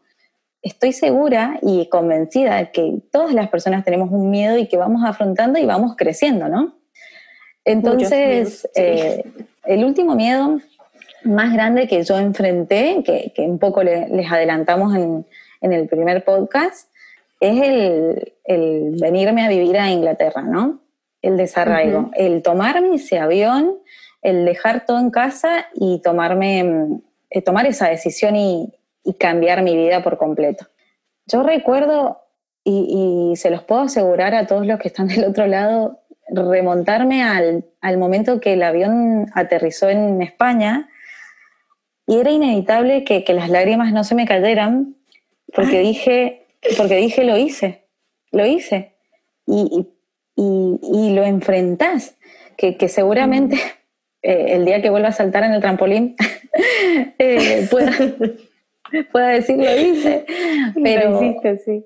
estoy 0.62 0.92
segura 0.92 1.60
y 1.62 1.88
convencida 1.88 2.58
de 2.58 2.72
que 2.72 2.96
todas 3.12 3.34
las 3.34 3.50
personas 3.50 3.86
tenemos 3.86 4.10
un 4.12 4.30
miedo 4.30 4.58
y 4.58 4.68
que 4.68 4.78
vamos 4.78 5.04
afrontando 5.06 5.60
y 5.60 5.66
vamos 5.66 5.96
creciendo, 5.96 6.48
¿no? 6.50 6.76
Entonces, 7.64 8.68
eh, 8.76 9.24
el 9.66 9.84
último 9.84 10.16
miedo 10.16 10.60
más 11.24 11.54
grande 11.54 11.88
que 11.88 12.04
yo 12.04 12.18
enfrenté, 12.18 13.04
que, 13.04 13.42
un 13.42 13.60
poco 13.60 13.84
les 13.84 14.32
adelantamos 14.32 14.96
en, 14.96 15.26
el 15.62 15.88
primer 15.88 16.24
podcast, 16.24 16.90
es 17.40 17.62
el, 18.46 18.96
venirme 19.00 19.46
a 19.46 19.50
vivir 19.50 19.78
a 19.78 19.92
Inglaterra, 19.92 20.42
¿no? 20.42 20.80
El 21.22 21.36
desarraigo, 21.36 22.10
el 22.14 22.42
tomarme 22.42 22.96
ese 22.96 23.20
avión 23.20 23.78
el 24.22 24.46
dejar 24.46 24.86
todo 24.86 25.00
en 25.00 25.12
casa 25.12 25.68
y 25.74 26.02
tomarme, 26.02 26.64
mm, 26.64 27.02
eh, 27.30 27.42
tomar 27.42 27.66
esa 27.66 27.90
decisión 27.90 28.36
y, 28.36 28.74
cambiar 29.20 29.62
mi 29.62 29.74
vida 29.78 30.04
por 30.04 30.18
completo. 30.18 30.68
Yo 31.28 31.42
recuerdo, 31.42 32.20
y, 32.66 33.34
se 33.38 33.50
los 33.50 33.64
puedo 33.64 33.84
asegurar 33.84 34.36
a 34.36 34.48
todos 34.48 34.68
los 34.68 34.80
que 34.80 34.90
están 34.90 35.08
del 35.08 35.24
otro 35.24 35.48
lado, 35.48 36.02
remontarme 36.30 37.24
al, 37.24 37.98
momento 37.98 38.42
que 38.42 38.54
el 38.54 38.64
avión 38.64 39.28
aterrizó 39.34 39.88
en 39.88 40.22
España 40.22 40.90
y 42.06 42.18
era 42.18 42.32
inevitable 42.32 43.06
que, 43.06 43.24
las 43.34 43.50
lágrimas 43.50 43.94
no 43.94 44.04
se 44.04 44.14
me 44.14 44.26
cayeran 44.26 44.98
porque 45.54 45.80
dije, 45.80 46.46
porque 46.76 46.98
dije 46.98 47.24
lo 47.24 47.38
hice, 47.38 47.86
lo 48.34 48.46
hice. 48.46 48.92
Y, 49.46 49.88
lo 50.36 51.24
enfrentás, 51.24 52.16
que, 52.58 52.76
que 52.76 52.90
seguramente 52.90 53.58
eh, 54.22 54.56
el 54.56 54.66
día 54.66 54.82
que 54.82 54.90
vuelva 54.90 55.10
a 55.10 55.14
saltar 55.14 55.44
en 55.44 55.54
el 55.54 55.62
trampolín 55.62 56.16
eh, 57.20 57.68
pueda, 59.12 59.30
decir 59.30 59.58
lo 59.58 59.80
hice. 59.80 60.26
Pero, 60.82 61.20
sí. 61.64 61.86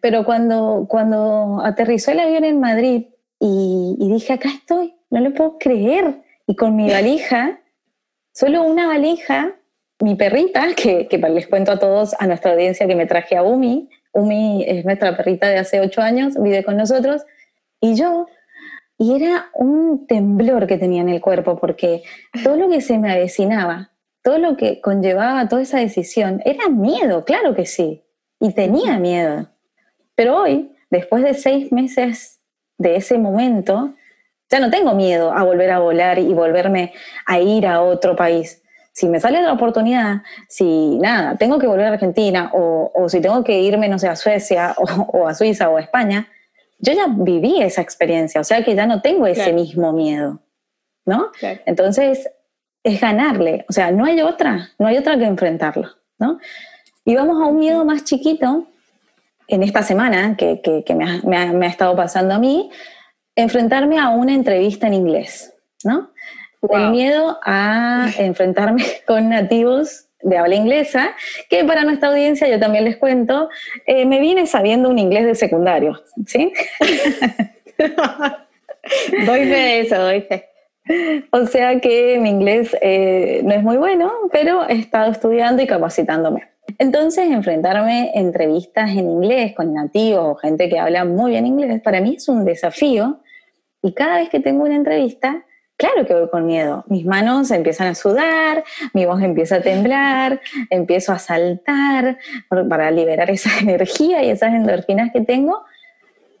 pero 0.00 0.24
cuando, 0.24 0.86
cuando 0.88 1.60
aterrizó 1.64 2.10
el 2.12 2.20
avión 2.20 2.44
en 2.44 2.60
Madrid 2.60 3.06
y, 3.40 3.96
dije, 3.98 4.32
acá 4.32 4.48
estoy, 4.48 4.94
no 5.10 5.20
lo 5.20 5.32
puedo 5.32 5.58
creer. 5.58 6.22
Y 6.46 6.56
con 6.56 6.76
mi 6.76 6.90
valija, 6.90 7.60
solo 8.32 8.62
una 8.62 8.86
valija, 8.86 9.56
mi 10.00 10.14
perrita, 10.14 10.74
que, 10.74 11.08
que 11.08 11.18
les 11.18 11.46
cuento 11.46 11.72
a 11.72 11.78
todos, 11.78 12.14
a 12.18 12.26
nuestra 12.26 12.52
audiencia, 12.52 12.86
que 12.86 12.96
me 12.96 13.06
traje 13.06 13.36
a 13.36 13.42
Umi. 13.42 13.88
Umi 14.12 14.64
es 14.66 14.84
nuestra 14.84 15.16
perrita 15.16 15.48
de 15.48 15.58
hace 15.58 15.80
ocho 15.80 16.02
años, 16.02 16.34
vive 16.40 16.62
con 16.64 16.76
nosotros. 16.76 17.22
Y 17.80 17.94
yo 17.94 18.26
y 18.98 19.14
era 19.14 19.50
un 19.54 20.06
temblor 20.06 20.66
que 20.66 20.78
tenía 20.78 21.02
en 21.02 21.08
el 21.08 21.20
cuerpo, 21.20 21.58
porque 21.58 22.02
todo 22.42 22.56
lo 22.56 22.68
que 22.68 22.80
se 22.80 22.98
me 22.98 23.10
avecinaba, 23.12 23.90
todo 24.22 24.38
lo 24.38 24.56
que 24.56 24.80
conllevaba 24.80 25.48
toda 25.48 25.62
esa 25.62 25.78
decisión, 25.78 26.40
era 26.44 26.68
miedo, 26.68 27.24
claro 27.24 27.54
que 27.54 27.66
sí, 27.66 28.04
y 28.40 28.52
tenía 28.52 28.98
miedo. 28.98 29.48
Pero 30.14 30.42
hoy, 30.42 30.72
después 30.90 31.24
de 31.24 31.34
seis 31.34 31.72
meses 31.72 32.40
de 32.78 32.96
ese 32.96 33.18
momento, 33.18 33.94
ya 34.48 34.60
no 34.60 34.70
tengo 34.70 34.94
miedo 34.94 35.32
a 35.32 35.42
volver 35.42 35.70
a 35.70 35.80
volar 35.80 36.18
y 36.18 36.32
volverme 36.32 36.92
a 37.26 37.40
ir 37.40 37.66
a 37.66 37.82
otro 37.82 38.14
país. 38.14 38.62
Si 38.92 39.08
me 39.08 39.18
sale 39.18 39.42
la 39.42 39.52
oportunidad, 39.52 40.22
si 40.48 40.98
nada, 40.98 41.36
tengo 41.36 41.58
que 41.58 41.66
volver 41.66 41.86
a 41.86 41.92
Argentina 41.94 42.50
o, 42.54 43.08
si 43.08 43.20
tengo 43.20 43.42
que 43.42 43.60
irme, 43.60 43.88
no 43.88 43.98
sé, 43.98 44.06
a 44.08 44.14
Suecia 44.14 44.74
o, 44.78 44.84
o 44.84 45.26
a 45.26 45.34
Suiza 45.34 45.68
o 45.68 45.78
a 45.78 45.80
España, 45.80 46.28
yo 46.84 46.92
ya 46.92 47.06
viví 47.08 47.62
esa 47.62 47.80
experiencia, 47.80 48.40
o 48.40 48.44
sea 48.44 48.62
que 48.62 48.74
ya 48.74 48.86
no 48.86 49.00
tengo 49.00 49.26
ese 49.26 49.52
mismo 49.52 49.92
miedo, 49.92 50.40
¿no? 51.06 51.30
Entonces, 51.66 52.28
es 52.82 53.00
ganarle, 53.00 53.64
o 53.68 53.72
sea, 53.72 53.90
no 53.90 54.04
hay 54.04 54.20
otra, 54.20 54.70
no 54.78 54.86
hay 54.86 54.98
otra 54.98 55.18
que 55.18 55.24
enfrentarlo, 55.24 55.88
¿no? 56.18 56.38
Y 57.04 57.14
vamos 57.14 57.42
a 57.42 57.46
un 57.46 57.58
miedo 57.58 57.84
más 57.84 58.04
chiquito, 58.04 58.66
en 59.48 59.62
esta 59.62 59.82
semana 59.82 60.36
que, 60.36 60.84
me, 61.24 61.36
ha, 61.36 61.66
estado 61.66 61.96
pasando 61.96 62.34
a 62.34 62.38
mí, 62.38 62.70
enfrentarme 63.36 63.98
a 63.98 64.10
una 64.10 64.34
entrevista 64.34 64.86
en 64.86 64.94
inglés, 64.94 65.54
¿no? 65.82 66.10
El 66.62 66.90
miedo 66.90 67.38
a 67.42 68.08
enfrentarme 68.18 68.84
con 69.06 69.28
nativos 69.28 70.08
de 70.24 70.38
habla 70.38 70.56
inglesa, 70.56 71.14
que 71.48 71.64
para 71.64 71.84
nuestra 71.84 72.08
audiencia, 72.08 72.48
yo 72.48 72.58
también 72.58 72.84
les 72.84 72.96
cuento, 72.96 73.48
eh, 73.86 74.06
me 74.06 74.20
vine 74.20 74.46
sabiendo 74.46 74.88
un 74.88 74.98
inglés 74.98 75.26
de 75.26 75.34
secundario, 75.34 76.02
¿sí? 76.26 76.52
doy 79.26 79.40
fe 79.40 79.46
de 79.46 79.80
eso, 79.80 79.98
doy 79.98 80.22
fe. 80.22 80.48
O 81.30 81.46
sea 81.46 81.80
que 81.80 82.18
mi 82.20 82.30
inglés 82.30 82.76
eh, 82.80 83.42
no 83.44 83.54
es 83.54 83.62
muy 83.62 83.76
bueno, 83.76 84.12
pero 84.32 84.68
he 84.68 84.74
estado 84.74 85.12
estudiando 85.12 85.62
y 85.62 85.66
capacitándome. 85.66 86.48
Entonces, 86.78 87.30
enfrentarme 87.30 88.10
a 88.14 88.18
entrevistas 88.18 88.90
en 88.90 89.10
inglés 89.10 89.54
con 89.54 89.72
nativos 89.72 90.24
o 90.24 90.34
gente 90.34 90.68
que 90.68 90.78
habla 90.78 91.04
muy 91.04 91.32
bien 91.32 91.46
inglés, 91.46 91.80
para 91.82 92.00
mí 92.00 92.14
es 92.16 92.28
un 92.28 92.44
desafío. 92.44 93.20
Y 93.82 93.92
cada 93.92 94.16
vez 94.16 94.30
que 94.30 94.40
tengo 94.40 94.64
una 94.64 94.76
entrevista, 94.76 95.44
claro 95.76 96.06
que 96.06 96.14
voy 96.14 96.28
con 96.28 96.46
miedo. 96.46 96.84
Mis 96.88 97.04
manos 97.04 97.50
empiezan 97.50 97.88
a 97.88 97.94
sudar, 97.94 98.64
mi 98.92 99.06
voz 99.06 99.22
empieza 99.22 99.56
a 99.56 99.60
temblar, 99.60 100.40
empiezo 100.70 101.12
a 101.12 101.18
saltar 101.18 102.18
para 102.68 102.90
liberar 102.90 103.30
esa 103.32 103.58
energía 103.60 104.22
y 104.22 104.30
esas 104.30 104.54
endorfinas 104.54 105.12
que 105.12 105.20
tengo 105.20 105.64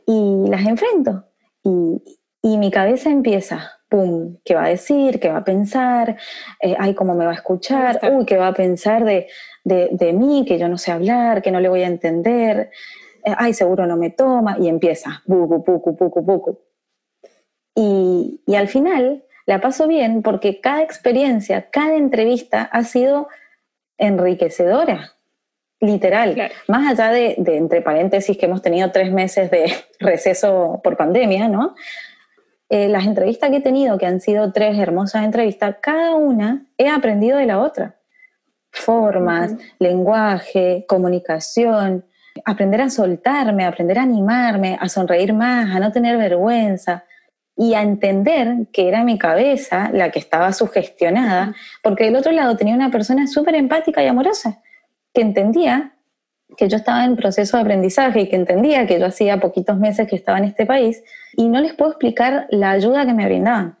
y 0.06 0.48
las 0.48 0.66
enfrento. 0.66 1.24
Y, 1.62 2.02
y 2.42 2.58
mi 2.58 2.70
cabeza 2.70 3.10
empieza, 3.10 3.70
pum, 3.88 4.36
¿qué 4.44 4.54
va 4.54 4.64
a 4.64 4.68
decir? 4.68 5.18
¿Qué 5.18 5.30
va 5.30 5.38
a 5.38 5.44
pensar? 5.44 6.16
Eh, 6.60 6.76
ay, 6.78 6.94
¿cómo 6.94 7.14
me 7.14 7.24
va 7.24 7.30
a 7.30 7.36
escuchar? 7.36 8.00
Uy, 8.12 8.26
¿qué 8.26 8.36
va 8.36 8.48
a 8.48 8.54
pensar 8.54 9.04
de, 9.04 9.28
de, 9.64 10.12
mí? 10.12 10.44
Que 10.46 10.58
yo 10.58 10.68
no 10.68 10.76
sé 10.76 10.92
hablar, 10.92 11.42
que 11.42 11.50
no 11.50 11.60
le 11.60 11.68
voy 11.68 11.82
a 11.82 11.86
entender. 11.86 12.70
Eh, 13.24 13.34
ay, 13.36 13.54
seguro 13.54 13.86
no 13.86 13.96
me 13.96 14.10
toma. 14.10 14.56
Y 14.60 14.68
empieza, 14.68 15.22
bucu, 15.26 15.64
bucu, 15.64 15.92
bucu, 15.92 16.20
bucu. 16.20 16.58
Y, 17.74 18.42
y 18.46 18.54
al 18.56 18.68
final 18.68 19.23
la 19.46 19.60
paso 19.60 19.86
bien 19.86 20.22
porque 20.22 20.60
cada 20.60 20.82
experiencia, 20.82 21.68
cada 21.70 21.96
entrevista 21.96 22.62
ha 22.62 22.84
sido 22.84 23.28
enriquecedora 23.98 25.14
literal, 25.80 26.50
más 26.66 26.90
allá 26.90 27.10
de, 27.10 27.34
de, 27.38 27.56
entre 27.56 27.82
paréntesis, 27.82 28.36
que 28.38 28.46
hemos 28.46 28.62
tenido 28.62 28.90
tres 28.90 29.12
meses 29.12 29.50
de 29.50 29.72
receso 30.00 30.80
por 30.82 30.96
pandemia, 30.96 31.48
¿no? 31.48 31.74
Eh, 32.70 32.88
las 32.88 33.04
entrevistas 33.04 33.50
que 33.50 33.56
he 33.56 33.60
tenido, 33.60 33.98
que 33.98 34.06
han 34.06 34.20
sido 34.20 34.50
tres 34.52 34.78
hermosas 34.78 35.24
entrevistas, 35.24 35.76
cada 35.80 36.14
una 36.14 36.66
he 36.78 36.88
aprendido 36.88 37.38
de 37.38 37.46
la 37.46 37.60
otra. 37.60 37.96
Formas, 38.70 39.54
lenguaje, 39.78 40.84
comunicación, 40.88 42.04
aprender 42.44 42.80
a 42.80 42.90
soltarme, 42.90 43.64
aprender 43.64 43.98
a 43.98 44.02
animarme, 44.02 44.76
a 44.80 44.88
sonreír 44.88 45.32
más, 45.32 45.74
a 45.76 45.78
no 45.78 45.92
tener 45.92 46.16
vergüenza 46.16 47.04
y 47.56 47.74
a 47.74 47.82
entender 47.82 48.66
que 48.72 48.88
era 48.88 49.04
mi 49.04 49.18
cabeza 49.18 49.90
la 49.92 50.10
que 50.10 50.18
estaba 50.18 50.52
sugestionada, 50.52 51.54
porque 51.82 52.04
del 52.04 52.16
otro 52.16 52.32
lado 52.32 52.56
tenía 52.56 52.74
una 52.74 52.90
persona 52.90 53.26
súper 53.26 53.54
empática 53.54 54.02
y 54.02 54.06
amorosa, 54.06 54.60
que 55.12 55.22
entendía 55.22 55.92
que 56.56 56.68
yo 56.68 56.76
estaba 56.76 57.04
en 57.04 57.16
proceso 57.16 57.56
de 57.56 57.62
aprendizaje 57.62 58.20
y 58.22 58.28
que 58.28 58.36
entendía 58.36 58.86
que 58.86 58.98
yo 58.98 59.06
hacía 59.06 59.40
poquitos 59.40 59.78
meses 59.78 60.08
que 60.08 60.16
estaba 60.16 60.38
en 60.38 60.44
este 60.44 60.66
país 60.66 61.02
y 61.36 61.48
no 61.48 61.60
les 61.60 61.74
puedo 61.74 61.92
explicar 61.92 62.46
la 62.50 62.70
ayuda 62.70 63.06
que 63.06 63.14
me 63.14 63.26
brindaban. 63.26 63.78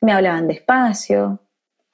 Me 0.00 0.12
hablaban 0.12 0.48
despacio, 0.48 1.40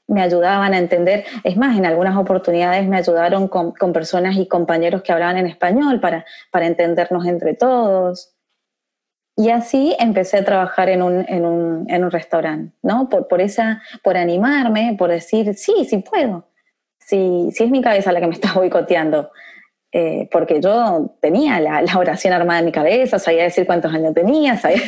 me 0.07 0.23
ayudaban 0.23 0.73
a 0.75 0.79
entender, 0.79 1.25
es 1.43 1.57
más, 1.57 1.77
en 1.77 1.85
algunas 1.85 2.17
oportunidades 2.17 2.87
me 2.87 2.97
ayudaron 2.97 3.49
con, 3.49 3.75
personas 3.93 4.37
y 4.37 4.47
compañeros 4.47 5.03
que 5.03 5.13
hablaban 5.13 5.39
en 5.39 5.47
español 5.47 6.01
para, 6.01 6.25
para 6.51 6.67
entendernos 6.67 7.27
entre 7.27 7.55
todos. 7.55 8.36
Y 9.37 9.51
así 9.51 9.95
empecé 9.99 10.39
a 10.39 10.45
trabajar 10.45 10.89
en 10.89 11.03
un, 11.03 11.25
en 11.29 11.45
un, 11.45 11.85
en 11.91 12.05
un 12.05 12.11
restaurante, 12.11 12.75
¿no? 12.83 13.09
Por, 13.11 13.29
por, 13.29 13.43
esa, 13.43 13.83
por 14.03 14.17
animarme, 14.17 14.97
por 14.99 15.11
decir, 15.11 15.55
sí, 15.55 15.87
sí 15.89 15.99
puedo. 15.99 16.49
Sí, 16.99 17.51
sí 17.53 17.65
es 17.65 17.71
mi 17.71 17.83
cabeza 17.83 18.13
la 18.13 18.21
que 18.21 18.27
me 18.27 18.35
está 18.35 18.53
boicoteando. 18.55 19.31
Eh, 19.93 20.29
porque 20.31 20.61
yo 20.61 21.17
tenía 21.21 21.61
la, 21.61 21.83
oración 21.97 22.35
armada 22.35 22.59
en 22.59 22.67
mi 22.67 22.73
cabeza, 22.73 23.19
sabía 23.19 23.45
decir 23.45 23.65
cuántos 23.67 23.95
años 23.95 24.13
tenía, 24.13 24.59
sabía, 24.59 24.83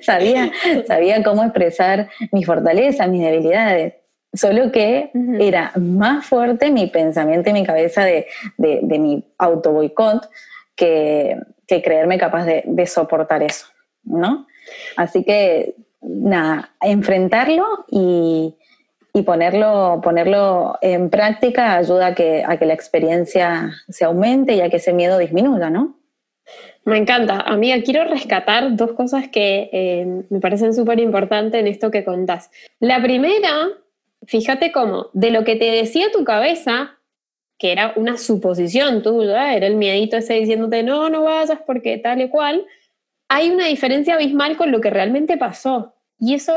sabía, 0.86 1.22
cómo 1.22 1.42
expresar 1.42 2.08
mis 2.32 2.46
fortalezas, 2.46 3.08
mis 3.08 3.22
debilidades. 3.22 3.94
Solo 4.32 4.70
que 4.70 5.10
era 5.40 5.72
más 5.74 6.24
fuerte 6.24 6.70
mi 6.70 6.86
pensamiento 6.86 7.50
y 7.50 7.52
mi 7.52 7.66
cabeza 7.66 8.04
de, 8.04 8.28
mi 8.56 9.30
auto 9.36 9.72
boicot 9.72 10.30
que, 10.76 11.36
que 11.76 11.82
creerme 11.82 12.18
capaz 12.18 12.44
de, 12.44 12.86
soportar 12.86 13.42
eso, 13.42 13.66
¿no? 14.04 14.46
Así 14.96 15.24
que, 15.24 15.74
nada, 16.00 16.70
enfrentarlo 16.80 17.84
y, 17.88 18.56
y 19.12 19.22
ponerlo, 19.22 20.00
ponerlo 20.02 20.78
en 20.80 21.10
práctica 21.10 21.76
ayuda 21.76 22.08
a 22.08 22.14
que, 22.14 22.42
a 22.46 22.56
que 22.58 22.66
la 22.66 22.74
experiencia 22.74 23.72
se 23.88 24.04
aumente 24.04 24.54
y 24.54 24.60
a 24.60 24.70
que 24.70 24.76
ese 24.76 24.92
miedo 24.92 25.18
disminuya, 25.18 25.70
¿no? 25.70 26.00
Me 26.84 26.96
encanta. 26.96 27.40
Amiga, 27.40 27.82
quiero 27.82 28.04
rescatar 28.04 28.74
dos 28.74 28.92
cosas 28.92 29.28
que 29.28 29.68
eh, 29.72 30.24
me 30.30 30.40
parecen 30.40 30.74
súper 30.74 30.98
importantes 30.98 31.60
en 31.60 31.66
esto 31.66 31.90
que 31.90 32.04
contás. 32.04 32.50
La 32.78 33.02
primera, 33.02 33.68
fíjate 34.26 34.72
cómo, 34.72 35.08
de 35.12 35.30
lo 35.30 35.44
que 35.44 35.56
te 35.56 35.70
decía 35.70 36.10
tu 36.10 36.24
cabeza, 36.24 36.98
que 37.60 37.72
era 37.72 37.92
una 37.94 38.16
suposición 38.16 39.02
tuya, 39.02 39.54
era 39.54 39.66
el 39.66 39.76
miedito 39.76 40.16
ese 40.16 40.32
diciéndote, 40.34 40.82
no, 40.82 41.10
no 41.10 41.24
vayas 41.24 41.58
porque 41.66 41.98
tal 41.98 42.22
y 42.22 42.30
cual, 42.30 42.66
hay 43.28 43.50
una 43.50 43.66
diferencia 43.66 44.14
abismal 44.14 44.56
con 44.56 44.72
lo 44.72 44.80
que 44.80 44.88
realmente 44.88 45.36
pasó. 45.36 45.94
Y 46.18 46.32
eso 46.32 46.56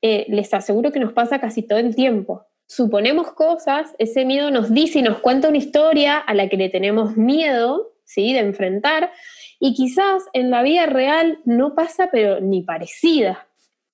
eh, 0.00 0.26
les 0.28 0.54
aseguro 0.54 0.92
que 0.92 1.00
nos 1.00 1.12
pasa 1.12 1.40
casi 1.40 1.62
todo 1.62 1.80
el 1.80 1.96
tiempo. 1.96 2.46
Suponemos 2.68 3.32
cosas, 3.32 3.96
ese 3.98 4.24
miedo 4.24 4.52
nos 4.52 4.72
dice 4.72 5.00
y 5.00 5.02
nos 5.02 5.18
cuenta 5.18 5.48
una 5.48 5.58
historia 5.58 6.18
a 6.18 6.32
la 6.34 6.48
que 6.48 6.56
le 6.56 6.68
tenemos 6.68 7.16
miedo, 7.16 7.92
¿sí? 8.04 8.32
De 8.32 8.38
enfrentar, 8.38 9.10
y 9.58 9.74
quizás 9.74 10.22
en 10.34 10.52
la 10.52 10.62
vida 10.62 10.86
real 10.86 11.40
no 11.44 11.74
pasa, 11.74 12.10
pero 12.12 12.40
ni 12.40 12.62
parecida. 12.62 13.48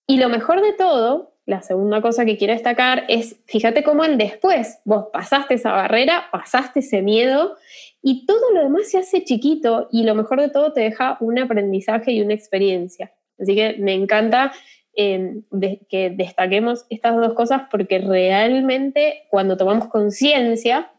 Y 0.07 0.19
lo 0.19 0.29
mejor 0.29 0.61
de 0.61 0.75
todo, 0.75 1.33
la 1.51 1.63
segunda 1.63 2.01
cosa 2.01 2.25
que 2.25 2.37
quiero 2.37 2.53
destacar 2.53 3.05
es, 3.09 3.37
fíjate 3.47 3.83
cómo 3.83 4.05
el 4.05 4.17
después, 4.17 4.79
vos 4.85 5.07
pasaste 5.13 5.55
esa 5.55 5.73
barrera, 5.73 6.27
pasaste 6.31 6.79
ese 6.79 7.03
miedo 7.03 7.57
y 8.03 8.25
todo 8.25 8.53
lo 8.55 8.63
demás 8.63 8.89
se 8.89 8.99
hace 8.99 9.25
chiquito 9.25 9.89
y 9.91 10.05
lo 10.05 10.15
mejor 10.15 10.41
de 10.41 10.49
todo 10.49 10.73
te 10.73 10.83
deja 10.83 11.17
un 11.19 11.41
aprendizaje 11.41 12.13
y 12.13 12.23
una 12.23 12.35
experiencia. 12.35 13.13
Así 13.37 13.57
que 13.57 13.75
me 13.81 13.95
encanta 13.95 14.53
que 14.95 16.15
destaquemos 16.17 16.87
estas 16.89 17.17
dos 17.17 17.35
cosas 17.35 17.63
porque 17.69 17.99
realmente 17.99 19.25
cuando 19.29 19.57
tomamos 19.57 19.89
conciencia, 19.89 20.93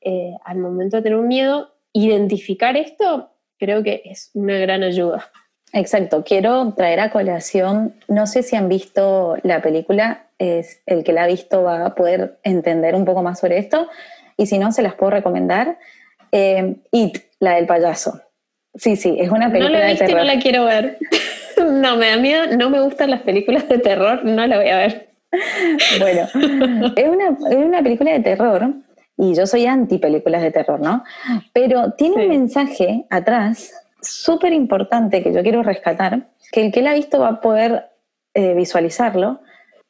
eh, 0.00 0.34
al 0.44 0.58
momento 0.58 0.98
de 0.98 1.02
tener 1.02 1.18
un 1.18 1.26
miedo, 1.26 1.72
identificar 1.92 2.76
esto 2.76 3.30
creo 3.58 3.82
que 3.82 4.02
es 4.04 4.30
una 4.34 4.56
gran 4.58 4.84
ayuda. 4.84 5.32
Exacto, 5.72 6.24
quiero 6.24 6.72
traer 6.74 7.00
a 7.00 7.10
colación, 7.10 7.94
no 8.08 8.26
sé 8.26 8.42
si 8.42 8.56
han 8.56 8.68
visto 8.68 9.36
la 9.42 9.60
película, 9.60 10.26
es, 10.38 10.80
el 10.86 11.04
que 11.04 11.12
la 11.12 11.24
ha 11.24 11.26
visto 11.26 11.62
va 11.62 11.86
a 11.86 11.94
poder 11.94 12.38
entender 12.42 12.94
un 12.94 13.04
poco 13.04 13.22
más 13.22 13.40
sobre 13.40 13.58
esto, 13.58 13.88
y 14.36 14.46
si 14.46 14.58
no, 14.58 14.72
se 14.72 14.82
las 14.82 14.94
puedo 14.94 15.10
recomendar. 15.10 15.78
Eh, 16.32 16.76
It, 16.92 17.18
la 17.40 17.54
del 17.54 17.66
payaso. 17.66 18.20
Sí, 18.74 18.96
sí, 18.96 19.16
es 19.18 19.30
una 19.30 19.50
película 19.50 19.78
no 19.78 19.84
la 19.84 19.86
he 19.86 19.90
visto 19.92 20.04
de 20.04 20.08
terror. 20.10 20.24
Y 20.24 20.26
no 20.26 20.34
la 20.34 20.40
quiero 20.40 20.64
ver. 20.64 20.98
No, 21.56 21.96
me 21.96 22.10
da 22.10 22.18
miedo, 22.18 22.46
no 22.54 22.68
me 22.68 22.82
gustan 22.82 23.10
las 23.10 23.22
películas 23.22 23.66
de 23.66 23.78
terror, 23.78 24.22
no 24.26 24.46
la 24.46 24.58
voy 24.58 24.68
a 24.68 24.76
ver. 24.76 25.08
Bueno, 25.98 26.28
es 26.94 27.08
una, 27.66 27.82
película 27.82 28.12
de 28.12 28.20
terror 28.20 28.74
y 29.16 29.34
yo 29.34 29.46
soy 29.46 29.64
anti 29.64 29.96
películas 29.96 30.42
de 30.42 30.50
terror, 30.50 30.80
¿no? 30.80 31.02
Pero 31.54 31.92
tiene 31.92 32.24
un 32.24 32.28
mensaje 32.28 33.06
atrás 33.08 33.72
súper 34.08 34.52
importante 34.52 35.22
que 35.22 35.32
yo 35.32 35.42
quiero 35.42 35.62
rescatar, 35.62 36.28
que 36.52 36.66
el 36.66 36.72
que 36.72 36.82
la 36.82 36.90
ha 36.90 36.94
visto 36.94 37.20
va 37.20 37.28
a 37.28 37.40
poder 37.40 37.90
eh, 38.34 38.54
visualizarlo, 38.54 39.40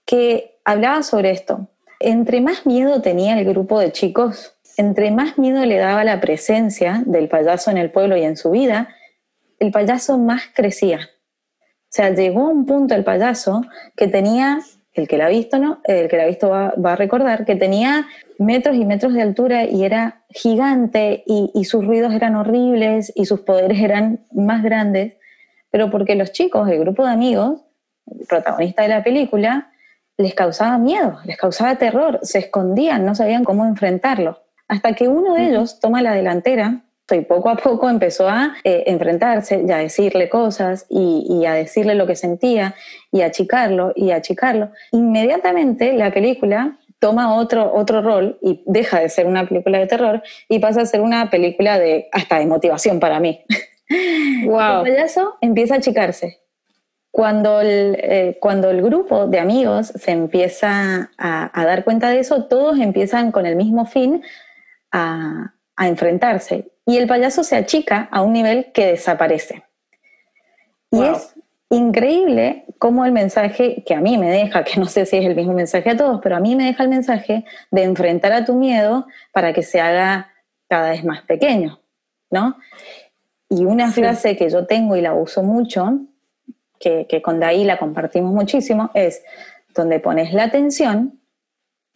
que 0.04 0.58
hablaba 0.64 1.02
sobre 1.02 1.30
esto. 1.30 1.68
Entre 2.00 2.40
más 2.40 2.66
miedo 2.66 3.00
tenía 3.00 3.38
el 3.38 3.44
grupo 3.44 3.80
de 3.80 3.92
chicos, 3.92 4.56
entre 4.76 5.11
más 5.11 5.38
miedo 5.38 5.64
le 5.64 5.78
daba 5.78 6.04
la 6.04 6.20
presencia 6.20 7.02
del 7.06 7.28
payaso 7.28 7.70
en 7.70 7.78
el 7.78 7.90
pueblo 7.90 8.16
y 8.16 8.23
en 8.23 8.37
su 8.37 8.50
vida, 8.50 8.88
el 9.58 9.70
payaso 9.70 10.18
más 10.18 10.42
crecía. 10.54 11.00
O 11.00 11.88
sea, 11.96 12.11
llegó 12.11 12.42
a 12.42 12.50
un 12.50 12.66
punto 12.66 12.94
el 12.94 13.04
payaso 13.04 13.62
que 13.96 14.06
tenía, 14.06 14.61
el 14.96 15.08
que 15.08 15.18
la 15.18 15.26
ha 15.26 15.28
visto, 15.28 15.58
¿no? 15.58 15.80
El 15.84 16.08
que 16.08 16.16
la 16.16 16.24
ha 16.24 16.26
visto 16.26 16.48
va, 16.48 16.72
a 16.84 16.96
recordar, 16.96 17.44
que 17.44 17.54
tenía 17.54 18.06
metros 18.38 18.76
y 18.76 18.84
metros 18.84 19.12
de 19.12 19.22
altura 19.22 19.64
y 19.64 19.84
era 19.84 20.22
gigante 20.30 21.22
y, 21.26 21.64
sus 21.64 21.84
ruidos 21.84 22.14
eran 22.14 22.34
horribles 22.34 23.12
y 23.14 23.26
sus 23.26 23.40
poderes 23.40 23.80
eran 23.80 24.20
más 24.32 24.62
grandes. 24.62 25.14
pero 25.70 25.90
porque 25.90 26.14
los 26.14 26.32
chicos, 26.32 26.68
el 26.70 26.80
grupo 26.80 27.04
de 27.04 27.12
amigos, 27.12 27.60
el 28.06 28.26
protagonista 28.26 28.82
de 28.82 28.88
la 28.88 29.04
película, 29.04 29.70
les 30.16 30.34
causaba 30.34 30.78
miedo, 30.78 31.18
les 31.24 31.36
causaba 31.36 31.76
terror, 31.76 32.18
se 32.22 32.38
escondían, 32.38 33.04
no 33.04 33.14
sabían 33.14 33.44
cómo 33.44 33.66
enfrentarlo. 33.66 34.42
Hasta 34.68 34.94
que 34.94 35.08
uno 35.08 35.34
de 35.34 35.48
ellos 35.48 35.78
toma 35.78 36.00
la 36.00 36.12
delantera 36.12 36.85
y 37.14 37.20
poco 37.20 37.50
a 37.50 37.56
poco 37.56 37.88
empezó 37.88 38.28
a 38.28 38.56
eh, 38.64 38.84
enfrentarse 38.86 39.62
y 39.66 39.70
a 39.70 39.78
decirle 39.78 40.28
cosas 40.28 40.86
y, 40.88 41.44
a 41.46 41.54
decirle 41.54 41.94
lo 41.94 42.06
que 42.06 42.16
sentía 42.16 42.75
y 43.12 43.20
a 43.20 43.26
achicarlo 43.26 43.92
y 43.94 44.10
a 44.10 44.16
achicarlo. 44.16 44.70
Inmediatamente 44.90 45.92
la 45.92 46.12
película 46.12 46.78
toma 46.98 47.34
otro, 47.36 47.72
otro 47.72 48.02
rol 48.02 48.38
y 48.42 48.62
deja 48.66 49.00
de 49.00 49.08
ser 49.08 49.26
una 49.26 49.46
película 49.46 49.78
de 49.78 49.86
terror 49.86 50.22
y 50.48 50.58
pasa 50.58 50.80
a 50.80 50.86
ser 50.86 51.00
una 51.00 51.30
película 51.30 51.78
de 51.78 52.08
hasta 52.10 52.38
de 52.38 52.46
motivación 52.46 52.98
para 53.00 53.20
mí. 53.20 53.44
Wow. 54.44 54.84
El 54.84 54.94
payaso 54.94 55.36
empieza 55.40 55.75
a 55.75 55.78
achicarse. 55.78 56.40
Cuando 57.12 57.60
el, 57.60 57.96
eh, 58.00 58.36
cuando 58.40 58.68
el 58.68 58.82
grupo 58.82 59.28
de 59.28 59.38
amigos 59.38 59.92
se 59.94 60.10
empieza 60.10 61.12
a, 61.16 61.64
dar 61.64 61.84
cuenta 61.84 62.10
de 62.10 62.18
eso, 62.18 62.46
todos 62.46 62.80
empiezan 62.80 63.30
con 63.30 63.46
el 63.46 63.54
mismo 63.54 63.86
fin 63.86 64.25
a, 64.90 65.54
a 65.76 65.88
enfrentarse. 65.88 66.71
Y 66.87 66.97
el 66.99 67.06
payaso 67.06 67.45
se 67.45 67.56
achica 67.56 68.09
a 68.11 68.23
un 68.23 68.33
nivel 68.33 68.73
que 68.73 68.87
desaparece. 68.87 69.64
Y 70.90 71.02
es 71.02 71.35
increíble 71.68 72.64
cómo 72.78 73.04
el 73.04 73.12
mensaje 73.12 73.83
que 73.85 73.95
a 73.95 74.00
mí 74.00 74.18
me 74.18 74.30
deja, 74.30 74.64
que 74.64 74.78
no 74.78 74.87
sé 74.87 75.04
si 75.06 75.16
es 75.16 75.25
el 75.25 75.35
mismo 75.35 75.52
mensaje 75.52 75.90
a 75.90 75.97
todos, 75.97 76.21
pero 76.23 76.37
a 76.37 76.40
mí 76.40 76.54
me 76.54 76.64
deja 76.64 76.83
el 76.83 76.88
mensaje 76.88 77.45
de 77.71 77.83
enfrentar 77.83 78.33
a 78.33 78.45
tu 78.45 78.54
miedo 78.54 79.06
para 79.33 79.52
que 79.52 79.62
se 79.62 79.80
haga 79.80 80.30
cada 80.68 80.90
vez 80.90 81.04
más 81.04 81.23
pequeño, 81.23 81.80
¿no? 82.30 82.56
Y 83.49 83.64
una 83.64 83.90
frase 83.92 84.37
que 84.37 84.49
yo 84.49 84.66
tengo 84.66 84.97
y 84.97 85.00
la 85.00 85.14
uso 85.14 85.42
mucho, 85.42 86.00
que, 86.78 87.06
que 87.09 87.23
con 87.23 87.40
Daí 87.40 87.64
la 87.64 87.78
compartimos 87.78 88.33
muchísimo, 88.33 88.90
es, 88.95 89.23
donde 89.75 90.00
pones 90.00 90.33
la 90.33 90.45
atención, 90.45 91.21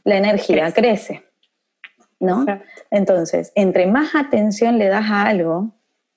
la 0.04 0.16
energía 0.16 0.72
crece, 0.72 1.24
¿no? 2.20 2.46
Entonces, 2.90 3.50
entre 3.54 3.86
más 3.86 4.14
atención 4.14 4.78
le 4.78 4.88
das 4.88 5.10
a 5.10 5.26
algo, 5.26 5.70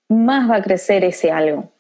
más 0.10 0.50
va 0.50 0.58
a 0.58 0.62
crecer 0.62 1.04
ese 1.04 1.32
algo. 1.32 1.72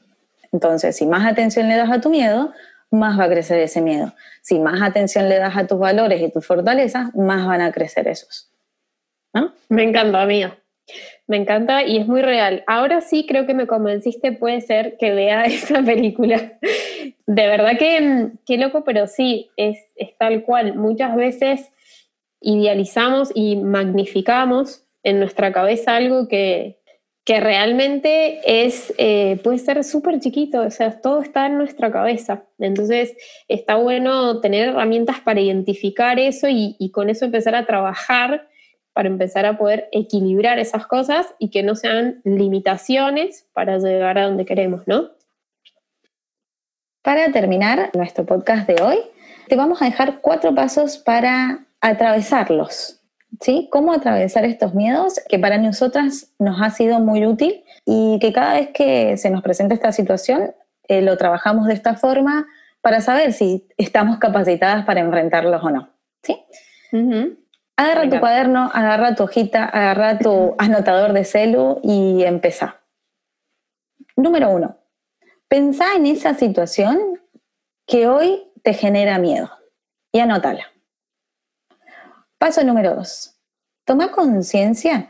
Entonces, 0.52 0.96
si 0.96 1.06
más 1.06 1.26
atención 1.30 1.68
le 1.68 1.76
das 1.76 1.92
a 1.92 2.02
tu 2.02 2.10
miedo, 2.10 2.54
más 2.90 3.20
va 3.20 3.26
a 3.26 3.30
crecer 3.30 3.60
ese 3.60 3.82
miedo. 3.82 4.14
Si 4.42 4.60
más 4.60 4.82
atención 4.82 5.28
le 5.28 5.40
das 5.40 5.58
a 5.58 5.68
tus 5.68 5.80
valores 5.80 6.22
y 6.22 6.32
tus 6.32 6.46
fortalezas, 6.46 7.14
más 7.16 7.46
van 7.46 7.62
a 7.62 7.72
crecer 7.72 8.08
esos. 8.08 8.50
Me 9.68 9.84
encanta, 9.84 10.22
amiga. 10.22 10.58
Me 11.26 11.38
encanta 11.38 11.84
y 11.84 11.98
es 11.98 12.08
muy 12.08 12.22
real. 12.22 12.64
Ahora 12.68 13.02
sí 13.02 13.26
creo 13.28 13.48
que 13.48 13.54
me 13.54 13.66
convenciste, 13.66 14.32
puede 14.34 14.62
ser 14.62 14.98
que 14.98 15.14
vea 15.14 15.44
esa 15.46 15.82
película. 15.82 16.54
De 17.26 17.48
verdad 17.48 17.78
que, 17.80 18.30
qué 18.46 18.58
loco, 18.58 18.84
pero 18.84 19.08
sí, 19.08 19.50
es, 19.58 19.80
es 19.96 20.16
tal 20.18 20.44
cual. 20.44 20.76
Muchas 20.76 21.16
veces 21.16 21.73
idealizamos 22.44 23.32
y 23.34 23.56
magnificamos 23.56 24.84
en 25.04 25.20
nuestra 25.20 25.52
cabeza 25.52 25.96
algo 25.96 26.28
que, 26.28 26.80
que 27.26 27.40
realmente 27.40 28.66
es, 28.66 28.94
eh, 28.98 29.40
puede 29.44 29.58
ser 29.60 29.84
súper 29.84 30.20
chiquito, 30.20 30.62
o 30.62 30.70
sea, 30.70 31.00
todo 31.00 31.22
está 31.22 31.46
en 31.46 31.58
nuestra 31.58 31.92
cabeza. 31.92 32.44
Entonces, 32.60 33.16
está 33.48 33.76
bueno 33.76 34.42
tener 34.42 34.70
herramientas 34.70 35.22
para 35.22 35.40
identificar 35.40 36.20
eso 36.20 36.48
y, 36.50 36.76
y, 36.80 36.92
con 36.92 37.10
eso 37.10 37.26
empezar 37.26 37.56
a 37.56 37.66
trabajar, 37.66 38.50
para 38.92 39.08
empezar 39.08 39.46
a 39.46 39.58
poder 39.58 39.88
equilibrar 39.92 40.60
esas 40.60 40.86
cosas 40.86 41.34
y 41.40 41.50
que 41.50 41.64
no 41.64 41.76
sean 41.76 42.22
limitaciones 42.26 43.48
para 43.54 43.78
llegar 43.78 44.18
a 44.18 44.26
donde 44.26 44.46
queremos, 44.46 44.86
¿no? 44.86 45.12
Para 47.02 47.32
terminar 47.32 47.90
nuestro 47.94 48.26
podcast 48.26 48.68
de 48.68 48.82
hoy, 48.82 48.98
te 49.48 49.56
vamos 49.56 49.82
a 49.82 49.86
dejar 49.86 50.22
cuatro 50.22 50.54
pasos 50.56 50.98
para 50.98 51.66
atravesarlos. 51.84 53.02
¿sí? 53.42 53.68
Cómo 53.72 53.94
atravesar 53.94 54.46
estos 54.46 54.74
miedos, 54.74 55.20
que 55.28 55.38
para 55.38 55.58
nosotras 55.58 56.34
nos 56.40 56.62
ha 56.62 56.70
sido 56.70 57.00
muy 57.00 57.26
útil 57.26 57.64
y 57.86 58.18
que 58.20 58.32
cada 58.32 58.54
vez 58.54 58.70
que 58.74 59.18
se 59.18 59.30
nos 59.30 59.44
presenta 59.44 59.76
esta 59.76 59.92
situación, 59.92 60.56
eh, 60.88 61.02
lo 61.02 61.18
trabajamos 61.18 61.68
de 61.68 61.74
esta 61.74 61.96
forma 61.96 62.48
para 62.82 63.02
saber 63.02 63.34
si 63.34 63.68
estamos 63.78 64.18
capacitadas 64.18 64.86
para 64.86 65.02
enfrentarlos 65.02 65.62
o 65.64 65.70
no. 65.70 65.90
¿sí? 66.24 66.42
Agarra 67.76 68.10
tu 68.10 68.20
cuaderno, 68.20 68.72
agarra 68.74 69.16
tu 69.16 69.24
hojita, 69.24 69.66
agarra 69.66 70.18
tu 70.18 70.56
anotador 70.58 71.12
de 71.12 71.26
celu 71.26 71.80
y 71.84 72.24
empezá. 72.24 72.82
Número 74.16 74.52
uno, 74.52 74.78
pensá 75.50 75.96
en 75.96 76.06
esa 76.06 76.34
situación 76.34 77.20
que 77.86 78.08
hoy 78.08 78.44
te 78.64 78.74
genera 78.74 79.18
miedo 79.18 79.50
y 80.14 80.20
anótala. 80.20 80.73
Paso 82.44 82.62
número 82.62 82.94
dos. 82.94 83.36
Toma 83.86 84.12
conciencia 84.12 85.10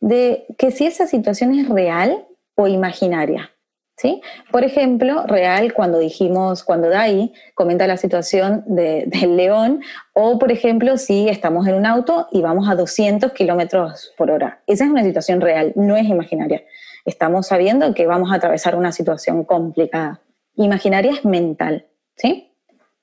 de 0.00 0.46
que 0.58 0.72
si 0.72 0.84
esa 0.84 1.06
situación 1.06 1.54
es 1.54 1.68
real 1.68 2.26
o 2.56 2.66
imaginaria. 2.66 3.52
¿sí? 3.96 4.20
Por 4.50 4.64
ejemplo, 4.64 5.24
real 5.28 5.74
cuando 5.74 6.00
dijimos, 6.00 6.64
cuando 6.64 6.88
Dai 6.88 7.32
comenta 7.54 7.86
la 7.86 7.98
situación 7.98 8.64
del 8.66 9.36
león, 9.36 9.80
o 10.12 10.40
por 10.40 10.50
ejemplo, 10.50 10.96
si 10.98 11.28
estamos 11.28 11.68
en 11.68 11.74
un 11.74 11.86
auto 11.86 12.26
y 12.32 12.42
vamos 12.42 12.68
a 12.68 12.74
200 12.74 13.30
kilómetros 13.30 14.12
por 14.18 14.32
hora. 14.32 14.60
Esa 14.66 14.82
es 14.82 14.90
una 14.90 15.04
situación 15.04 15.40
real, 15.40 15.72
no 15.76 15.96
es 15.96 16.06
imaginaria. 16.06 16.64
Estamos 17.04 17.46
sabiendo 17.46 17.94
que 17.94 18.08
vamos 18.08 18.32
a 18.32 18.34
atravesar 18.34 18.74
una 18.74 18.90
situación 18.90 19.44
complicada. 19.44 20.20
Imaginaria 20.56 21.12
es 21.12 21.24
mental, 21.24 21.86
¿sí? 22.16 22.51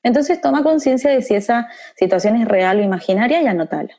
Entonces 0.03 0.41
toma 0.41 0.63
conciencia 0.63 1.11
de 1.11 1.21
si 1.21 1.35
esa 1.35 1.69
situación 1.95 2.35
es 2.37 2.47
real 2.47 2.79
o 2.79 2.83
imaginaria 2.83 3.41
y 3.41 3.47
anótala. 3.47 3.95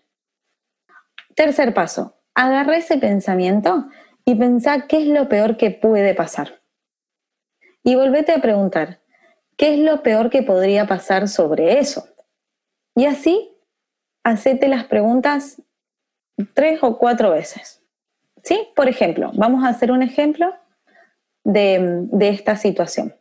Tercer 1.34 1.74
paso, 1.74 2.16
agarra 2.34 2.76
ese 2.76 2.98
pensamiento 2.98 3.86
y 4.24 4.34
pensá 4.34 4.86
qué 4.86 5.02
es 5.02 5.06
lo 5.06 5.28
peor 5.28 5.56
que 5.56 5.70
puede 5.70 6.14
pasar. 6.14 6.60
Y 7.82 7.94
volvete 7.94 8.32
a 8.32 8.40
preguntar, 8.40 9.00
¿qué 9.56 9.74
es 9.74 9.80
lo 9.80 10.02
peor 10.02 10.30
que 10.30 10.42
podría 10.42 10.86
pasar 10.86 11.28
sobre 11.28 11.78
eso? 11.78 12.08
Y 12.94 13.06
así, 13.06 13.56
hacete 14.24 14.68
las 14.68 14.84
preguntas 14.84 15.62
tres 16.54 16.80
o 16.82 16.98
cuatro 16.98 17.30
veces. 17.30 17.82
¿Sí? 18.42 18.68
Por 18.74 18.88
ejemplo, 18.88 19.30
vamos 19.34 19.64
a 19.64 19.68
hacer 19.68 19.92
un 19.92 20.02
ejemplo 20.02 20.54
de, 21.44 22.06
de 22.10 22.28
esta 22.30 22.56
situación. 22.56 23.14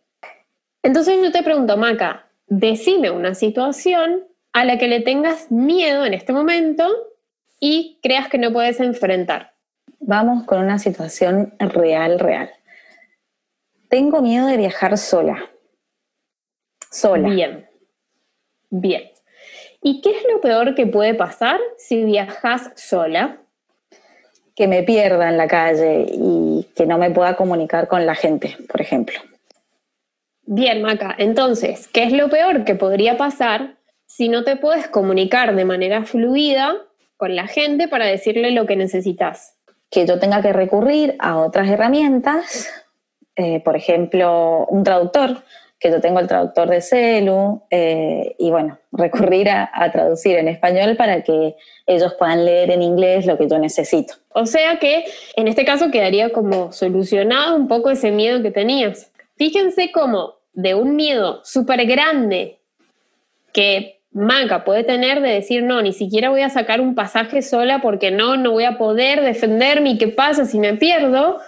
Entonces 0.81 1.21
yo 1.21 1.31
te 1.31 1.43
pregunto, 1.43 1.75
Maca, 1.75 2.28
decime 2.49 3.11
una 3.11 3.35
situación 3.35 4.25
a 4.53 4.65
la 4.65 4.77
que 4.77 4.87
le 4.87 5.01
tengas 5.01 5.51
miedo 5.51 6.05
en 6.05 6.13
este 6.13 6.33
momento 6.33 6.87
y 7.59 7.99
creas 8.01 8.27
que 8.27 8.37
no 8.37 8.51
puedes 8.51 8.79
enfrentar. 8.79 9.53
Vamos 9.99 10.45
con 10.45 10.59
una 10.59 10.79
situación 10.79 11.53
real, 11.59 12.19
real. 12.19 12.49
Tengo 13.89 14.21
miedo 14.21 14.47
de 14.47 14.57
viajar 14.57 14.97
sola. 14.97 15.49
Sola. 16.91 17.29
Bien. 17.29 17.69
Bien. 18.69 19.03
¿Y 19.81 20.01
qué 20.01 20.11
es 20.11 20.23
lo 20.31 20.41
peor 20.41 20.75
que 20.75 20.87
puede 20.87 21.13
pasar 21.13 21.59
si 21.77 22.03
viajas 22.03 22.71
sola? 22.75 23.37
Que 24.55 24.67
me 24.67 24.83
pierda 24.83 25.29
en 25.29 25.37
la 25.37 25.47
calle 25.47 26.05
y 26.11 26.67
que 26.75 26.85
no 26.85 26.97
me 26.97 27.11
pueda 27.11 27.35
comunicar 27.35 27.87
con 27.87 28.05
la 28.05 28.15
gente, 28.15 28.57
por 28.67 28.81
ejemplo. 28.81 29.19
Bien, 30.51 30.81
Maca. 30.81 31.13
Entonces, 31.15 31.87
¿qué 31.87 32.05
es 32.05 32.11
lo 32.11 32.27
peor 32.27 32.65
que 32.65 32.73
podría 32.73 33.17
pasar 33.17 33.75
si 34.07 34.29
no 34.29 34.43
te 34.43 34.55
puedes 34.55 34.87
comunicar 34.87 35.55
de 35.55 35.63
manera 35.63 36.05
fluida 36.05 36.75
con 37.17 37.35
la 37.35 37.45
gente 37.45 37.87
para 37.87 38.07
decirle 38.07 38.49
lo 38.49 38.65
que 38.65 38.75
necesitas? 38.75 39.59
Que 39.91 40.07
yo 40.07 40.17
tenga 40.17 40.41
que 40.41 40.51
recurrir 40.51 41.15
a 41.19 41.37
otras 41.37 41.69
herramientas, 41.69 42.67
eh, 43.35 43.59
por 43.59 43.75
ejemplo, 43.75 44.65
un 44.69 44.83
traductor, 44.83 45.43
que 45.79 45.91
yo 45.91 46.01
tengo 46.01 46.19
el 46.19 46.25
traductor 46.25 46.67
de 46.67 46.81
celu, 46.81 47.61
eh, 47.69 48.35
y 48.39 48.49
bueno, 48.49 48.79
recurrir 48.91 49.51
a, 49.51 49.69
a, 49.71 49.91
traducir 49.91 50.35
en 50.35 50.47
español 50.47 50.95
para 50.97 51.21
que 51.21 51.57
ellos 51.85 52.15
puedan 52.17 52.43
leer 52.43 52.71
en 52.71 52.81
inglés 52.81 53.27
lo 53.27 53.37
que 53.37 53.47
yo 53.47 53.59
necesito. 53.59 54.15
O 54.29 54.47
sea 54.47 54.79
que 54.79 55.05
en 55.35 55.47
este 55.47 55.63
caso 55.63 55.91
quedaría 55.91 56.31
como 56.33 56.71
solucionado 56.71 57.55
un 57.55 57.67
poco 57.67 57.91
ese 57.91 58.09
miedo 58.09 58.41
que 58.41 58.49
tenías. 58.49 59.11
Fíjense 59.35 59.91
cómo 59.91 60.38
de 60.53 60.75
un 60.75 60.95
miedo 60.95 61.41
súper 61.43 61.85
grande 61.85 62.59
que 63.53 63.99
Maca 64.11 64.63
puede 64.63 64.83
tener 64.83 65.21
de 65.21 65.29
decir, 65.29 65.63
no, 65.63 65.81
ni 65.81 65.93
siquiera 65.93 66.29
voy 66.29 66.41
a 66.41 66.49
sacar 66.49 66.81
un 66.81 66.95
pasaje 66.95 67.41
sola 67.41 67.81
porque 67.81 68.11
no, 68.11 68.37
no 68.37 68.51
voy 68.51 68.63
a 68.63 68.77
poder 68.77 69.21
defenderme 69.21 69.91
y 69.91 69.97
qué 69.97 70.07
pasa 70.07 70.45
si 70.45 70.59
me 70.59 70.75
pierdo. 70.75 71.39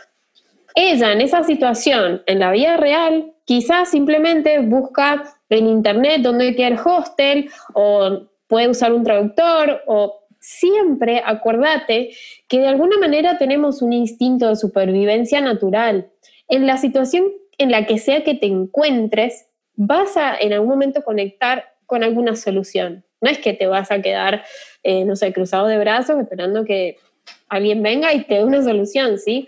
Ella 0.76 1.12
en 1.12 1.22
esa 1.22 1.44
situación, 1.44 2.22
en 2.28 2.40
la 2.40 2.52
vida 2.52 2.78
real, 2.78 3.34
quizás 3.46 3.90
simplemente 3.90 4.60
busca 4.60 5.24
en 5.50 5.68
internet 5.68 6.22
dónde 6.22 6.56
queda 6.56 6.68
el 6.68 6.80
hostel 6.84 7.50
o 7.74 8.28
puede 8.48 8.70
usar 8.70 8.94
un 8.94 9.04
traductor 9.04 9.82
o 9.88 10.22
siempre 10.40 11.22
acuérdate 11.26 12.12
que 12.48 12.60
de 12.60 12.68
alguna 12.68 12.98
manera 12.98 13.38
tenemos 13.38 13.82
un 13.82 13.94
instinto 13.94 14.48
de 14.50 14.56
supervivencia 14.56 15.42
natural 15.42 16.10
en 16.48 16.68
la 16.68 16.78
situación 16.78 17.26
en 17.62 17.72
la 17.72 17.86
que 17.86 17.98
sea 17.98 18.24
que 18.24 18.36
te 18.36 18.48
encuentres, 18.48 19.48
vas 19.76 20.18
a 20.18 20.36
en 20.36 20.54
algún 20.54 20.70
momento 20.70 21.04
conectar 21.04 21.66
con 21.86 22.04
alguna 22.04 22.36
solución. 22.36 23.04
No 23.22 23.30
es 23.30 23.38
que 23.38 23.54
te 23.54 23.68
vas 23.68 23.92
a 23.92 24.02
quedar, 24.02 24.44
eh, 24.84 25.06
no 25.06 25.16
sé, 25.16 25.32
cruzado 25.32 25.68
de 25.68 25.78
brazos 25.78 26.20
esperando 26.20 26.66
que 26.66 26.98
alguien 27.50 27.84
venga 27.84 28.14
y 28.14 28.24
te 28.24 28.36
dé 28.36 28.44
una 28.44 28.64
solución, 28.64 29.18
¿sí? 29.18 29.48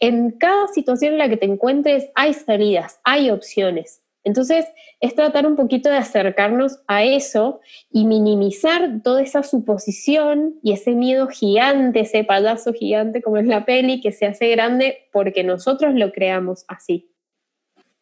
En 0.00 0.32
cada 0.32 0.66
situación 0.68 1.12
en 1.12 1.18
la 1.18 1.28
que 1.28 1.36
te 1.36 1.46
encuentres 1.46 2.10
hay 2.14 2.34
salidas, 2.34 3.00
hay 3.04 3.30
opciones. 3.30 4.00
Entonces, 4.24 4.64
es 5.00 5.14
tratar 5.14 5.46
un 5.46 5.54
poquito 5.54 5.90
de 5.90 5.98
acercarnos 5.98 6.80
a 6.86 7.04
eso 7.04 7.60
y 7.90 8.06
minimizar 8.06 9.02
toda 9.02 9.22
esa 9.22 9.42
suposición 9.42 10.58
y 10.62 10.72
ese 10.72 10.92
miedo 10.92 11.28
gigante, 11.28 12.00
ese 12.00 12.24
payaso 12.24 12.72
gigante 12.72 13.20
como 13.20 13.36
es 13.36 13.46
la 13.46 13.66
peli, 13.66 14.00
que 14.00 14.12
se 14.12 14.24
hace 14.24 14.48
grande 14.48 15.08
porque 15.12 15.44
nosotros 15.44 15.94
lo 15.94 16.10
creamos 16.10 16.64
así. 16.68 17.10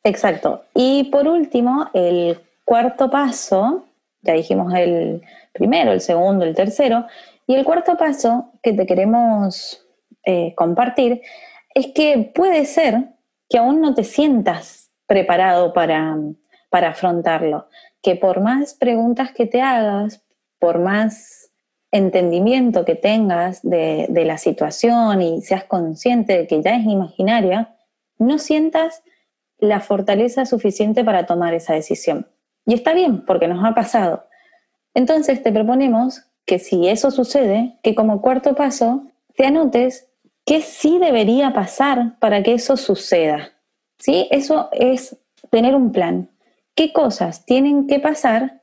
Exacto. 0.04 0.64
Y 0.74 1.04
por 1.04 1.28
último, 1.28 1.88
el 1.94 2.40
cuarto 2.64 3.10
paso, 3.10 3.84
ya 4.22 4.34
dijimos 4.34 4.72
el 4.74 5.22
primero, 5.52 5.92
el 5.92 6.00
segundo, 6.00 6.44
el 6.44 6.54
tercero, 6.54 7.06
y 7.46 7.54
el 7.54 7.64
cuarto 7.64 7.96
paso 7.96 8.52
que 8.62 8.72
te 8.72 8.86
queremos 8.86 9.86
eh, 10.24 10.54
compartir 10.54 11.22
es 11.74 11.88
que 11.88 12.32
puede 12.34 12.64
ser 12.64 13.08
que 13.48 13.58
aún 13.58 13.80
no 13.80 13.94
te 13.94 14.04
sientas 14.04 14.90
preparado 15.06 15.72
para, 15.72 16.16
para 16.70 16.90
afrontarlo. 16.90 17.68
Que 18.02 18.16
por 18.16 18.40
más 18.40 18.74
preguntas 18.74 19.32
que 19.32 19.46
te 19.46 19.60
hagas, 19.60 20.22
por 20.58 20.78
más 20.78 21.50
entendimiento 21.90 22.84
que 22.84 22.94
tengas 22.94 23.60
de, 23.62 24.06
de, 24.08 24.24
la 24.24 24.38
situación 24.38 25.20
y 25.20 25.42
seas 25.42 25.64
consciente 25.64 26.38
de 26.38 26.46
que 26.46 26.62
ya 26.62 26.76
es 26.76 26.86
imaginaria, 26.86 27.76
no 28.18 28.38
sientas 28.38 29.02
la 29.62 29.80
fortaleza 29.80 30.44
suficiente 30.44 31.04
para 31.04 31.24
tomar 31.24 31.54
esa 31.54 31.72
decisión. 31.72 32.26
Y 32.66 32.74
está 32.74 32.92
bien, 32.94 33.24
porque 33.24 33.46
nos 33.46 33.64
ha 33.64 33.74
pasado. 33.74 34.26
Entonces 34.92 35.40
te 35.42 35.52
proponemos 35.52 36.24
que 36.44 36.58
si 36.58 36.88
eso 36.88 37.12
sucede, 37.12 37.78
que 37.84 37.94
como 37.94 38.20
cuarto 38.20 38.56
paso 38.56 39.06
te 39.36 39.46
anotes 39.46 40.08
qué 40.44 40.62
sí 40.62 40.98
debería 40.98 41.52
pasar 41.54 42.18
para 42.18 42.42
que 42.42 42.54
eso 42.54 42.76
suceda. 42.76 43.52
¿sí? 43.98 44.26
Eso 44.32 44.68
es 44.72 45.16
tener 45.50 45.76
un 45.76 45.92
plan. 45.92 46.28
¿Qué 46.74 46.92
cosas 46.92 47.46
tienen 47.46 47.86
que 47.86 48.00
pasar? 48.00 48.62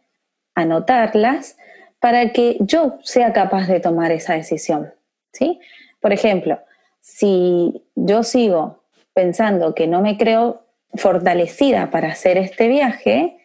Anotarlas 0.54 1.56
para 2.02 2.34
que 2.34 2.58
yo 2.60 3.00
sea 3.04 3.32
capaz 3.32 3.68
de 3.68 3.80
tomar 3.80 4.12
esa 4.12 4.34
decisión, 4.34 4.94
¿sí? 5.32 5.62
Por 6.02 6.12
ejemplo, 6.12 6.60
si 7.00 7.86
yo 7.96 8.24
sigo 8.24 8.84
pensando 9.14 9.74
que 9.74 9.88
no 9.88 10.02
me 10.02 10.18
creo 10.18 10.66
fortalecida 10.96 11.92
para 11.92 12.10
hacer 12.10 12.38
este 12.38 12.68
viaje, 12.68 13.38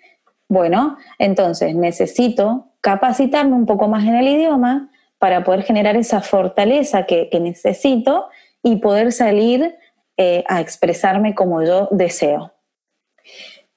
bueno, 0.48 0.96
entonces 1.18 1.74
necesito 1.74 2.66
capacitarme 2.80 3.54
un 3.54 3.66
poco 3.66 3.88
más 3.88 4.04
en 4.04 4.14
el 4.14 4.28
idioma 4.28 4.90
para 5.18 5.42
poder 5.42 5.62
generar 5.62 5.96
esa 5.96 6.20
fortaleza 6.20 7.06
que, 7.06 7.28
necesito 7.40 8.26
y 8.62 8.76
poder 8.76 9.12
salir 9.12 9.74
eh, 10.16 10.44
a 10.48 10.60
expresarme 10.60 11.34
como 11.34 11.62
yo 11.62 11.88
deseo. 11.90 12.52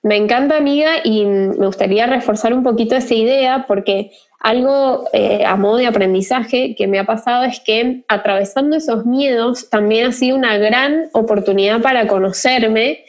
Me 0.04 0.16
encanta, 0.16 0.58
amiga, 0.58 0.98
y 1.04 1.26
me 1.26 1.66
gustaría 1.66 2.06
reforzar 2.06 2.54
un 2.54 2.64
poquito 2.64 2.96
esa 2.96 3.14
idea 3.14 3.66
porque 3.68 4.12
algo 4.40 5.10
eh, 5.14 5.44
a 5.46 5.56
modo 5.56 5.78
de 5.78 5.88
aprendizaje 5.88 6.76
que 6.76 6.88
me 6.88 7.00
ha 7.00 7.06
pasado 7.06 7.44
es 7.44 7.60
que 7.60 8.04
atravesando 8.08 8.78
esos 8.78 9.06
miedos 9.06 9.70
también 9.70 10.08
ha 10.08 10.12
sido 10.12 10.38
una 10.38 10.58
gran 10.58 11.10
oportunidad 11.14 11.82
para 11.82 12.08
conocerme 12.08 13.04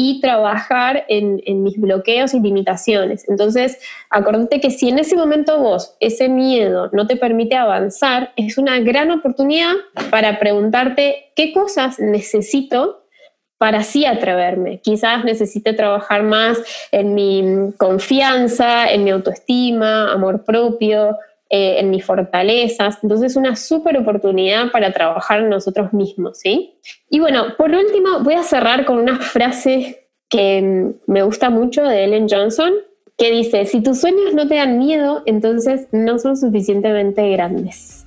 y 0.00 0.20
trabajar 0.20 1.04
en, 1.08 1.42
mis 1.64 1.76
bloqueos 1.76 2.32
y 2.32 2.38
limitaciones. 2.38 3.28
Entonces, 3.28 3.80
acordate 4.10 4.60
que 4.60 4.70
si 4.70 4.90
en 4.90 5.00
ese 5.00 5.16
momento 5.16 5.58
vos, 5.58 5.96
ese 5.98 6.28
miedo 6.28 6.88
no 6.92 7.08
te 7.08 7.16
permite 7.16 7.56
avanzar, 7.56 8.32
es 8.36 8.58
una 8.58 8.78
gran 8.78 9.10
oportunidad 9.10 9.72
para 10.12 10.38
preguntarte 10.38 11.32
qué 11.34 11.52
cosas 11.52 11.98
necesito 11.98 13.02
para 13.58 13.78
así 13.78 14.06
atreverme. 14.06 14.78
Quizás 14.78 15.24
necesite 15.24 15.72
trabajar 15.72 16.22
más 16.22 16.58
en 16.92 17.16
mi 17.16 17.72
confianza, 17.76 18.88
en 18.88 19.02
mi 19.02 19.10
autoestima, 19.10 20.12
amor 20.12 20.44
propio, 20.44 21.16
eh, 21.50 21.76
en 21.78 21.88
mis 21.88 22.04
fortalezas. 22.04 22.98
Entonces, 23.02 23.32
es 23.32 23.36
una 23.36 23.56
súper 23.56 23.96
oportunidad 23.96 24.70
para 24.70 24.92
trabajar 24.92 25.40
en 25.40 25.48
nosotros 25.48 25.94
mismos, 25.94 26.40
¿sí? 26.40 26.74
Y 27.08 27.20
bueno, 27.20 27.56
por 27.56 27.70
último, 27.70 28.20
voy 28.22 28.34
a 28.34 28.42
cerrar 28.42 28.84
con 28.84 28.98
una 28.98 29.18
frase 29.18 30.08
que 30.28 30.60
mm, 30.60 31.10
me 31.10 31.22
gusta 31.22 31.48
mucho 31.48 31.84
de 31.84 32.04
Ellen 32.04 32.26
Johnson, 32.28 32.74
que 33.16 33.30
dice, 33.30 33.64
si 33.64 33.82
tus 33.82 33.98
sueños 33.98 34.34
no 34.34 34.46
te 34.46 34.56
dan 34.56 34.78
miedo, 34.78 35.22
entonces 35.24 35.88
no 35.90 36.18
son 36.18 36.36
suficientemente 36.36 37.30
grandes. 37.30 38.04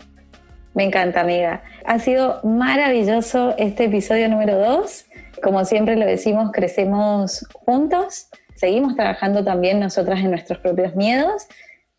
Me 0.75 0.83
encanta, 0.83 1.21
amiga. 1.21 1.63
Ha 1.85 1.97
sido 1.97 2.41
maravilloso 2.43 3.55
este 3.57 3.85
episodio 3.85 4.29
número 4.29 4.59
2. 4.59 5.05
Como 5.41 5.65
siempre 5.65 5.95
lo 5.95 6.05
decimos, 6.05 6.51
crecemos 6.53 7.43
juntos, 7.65 8.27
seguimos 8.53 8.95
trabajando 8.95 9.43
también 9.43 9.79
nosotras 9.79 10.19
en 10.19 10.29
nuestros 10.29 10.59
propios 10.59 10.95
miedos 10.95 11.47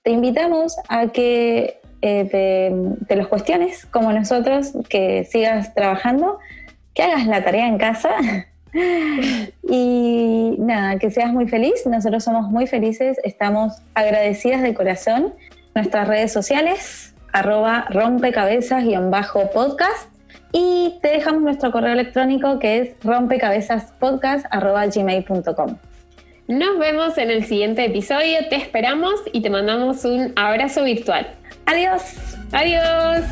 te 0.02 0.10
invitamos 0.10 0.76
a 0.88 1.08
que 1.08 1.80
eh, 2.02 2.94
te, 3.06 3.16
los 3.16 3.28
cuestiones 3.28 3.86
como 3.86 4.12
nosotros, 4.12 4.72
que 4.88 5.24
sigas 5.24 5.72
trabajando, 5.74 6.38
que 6.94 7.04
hagas 7.04 7.26
la 7.26 7.42
tarea 7.44 7.68
en 7.68 7.78
casa 7.78 8.10
y 9.62 10.56
nada, 10.58 10.98
que 10.98 11.10
seas 11.10 11.32
muy 11.32 11.48
feliz. 11.48 11.86
Nosotros 11.86 12.24
somos 12.24 12.50
muy 12.50 12.66
felices, 12.66 13.18
estamos 13.22 13.80
agradecidas 13.94 14.62
de 14.62 14.74
corazón. 14.74 15.32
Nuestras 15.74 16.06
redes 16.08 16.32
sociales, 16.32 17.14
arroba 17.32 17.86
rompecabezas-podcast 17.88 20.08
y 20.52 20.98
te 21.00 21.08
dejamos 21.08 21.40
nuestro 21.42 21.72
correo 21.72 21.92
electrónico 21.92 22.58
que 22.58 22.80
es 22.80 22.90
rompecabezaspodcast.gmail.com. 23.04 25.76
Nos 26.48 26.78
vemos 26.78 27.16
en 27.18 27.30
el 27.30 27.44
siguiente 27.44 27.84
episodio, 27.84 28.48
te 28.50 28.56
esperamos 28.56 29.14
y 29.32 29.42
te 29.42 29.50
mandamos 29.50 30.04
un 30.04 30.32
abrazo 30.34 30.82
virtual. 30.82 31.34
Adiós. 31.66 32.02
Adiós. 32.50 33.24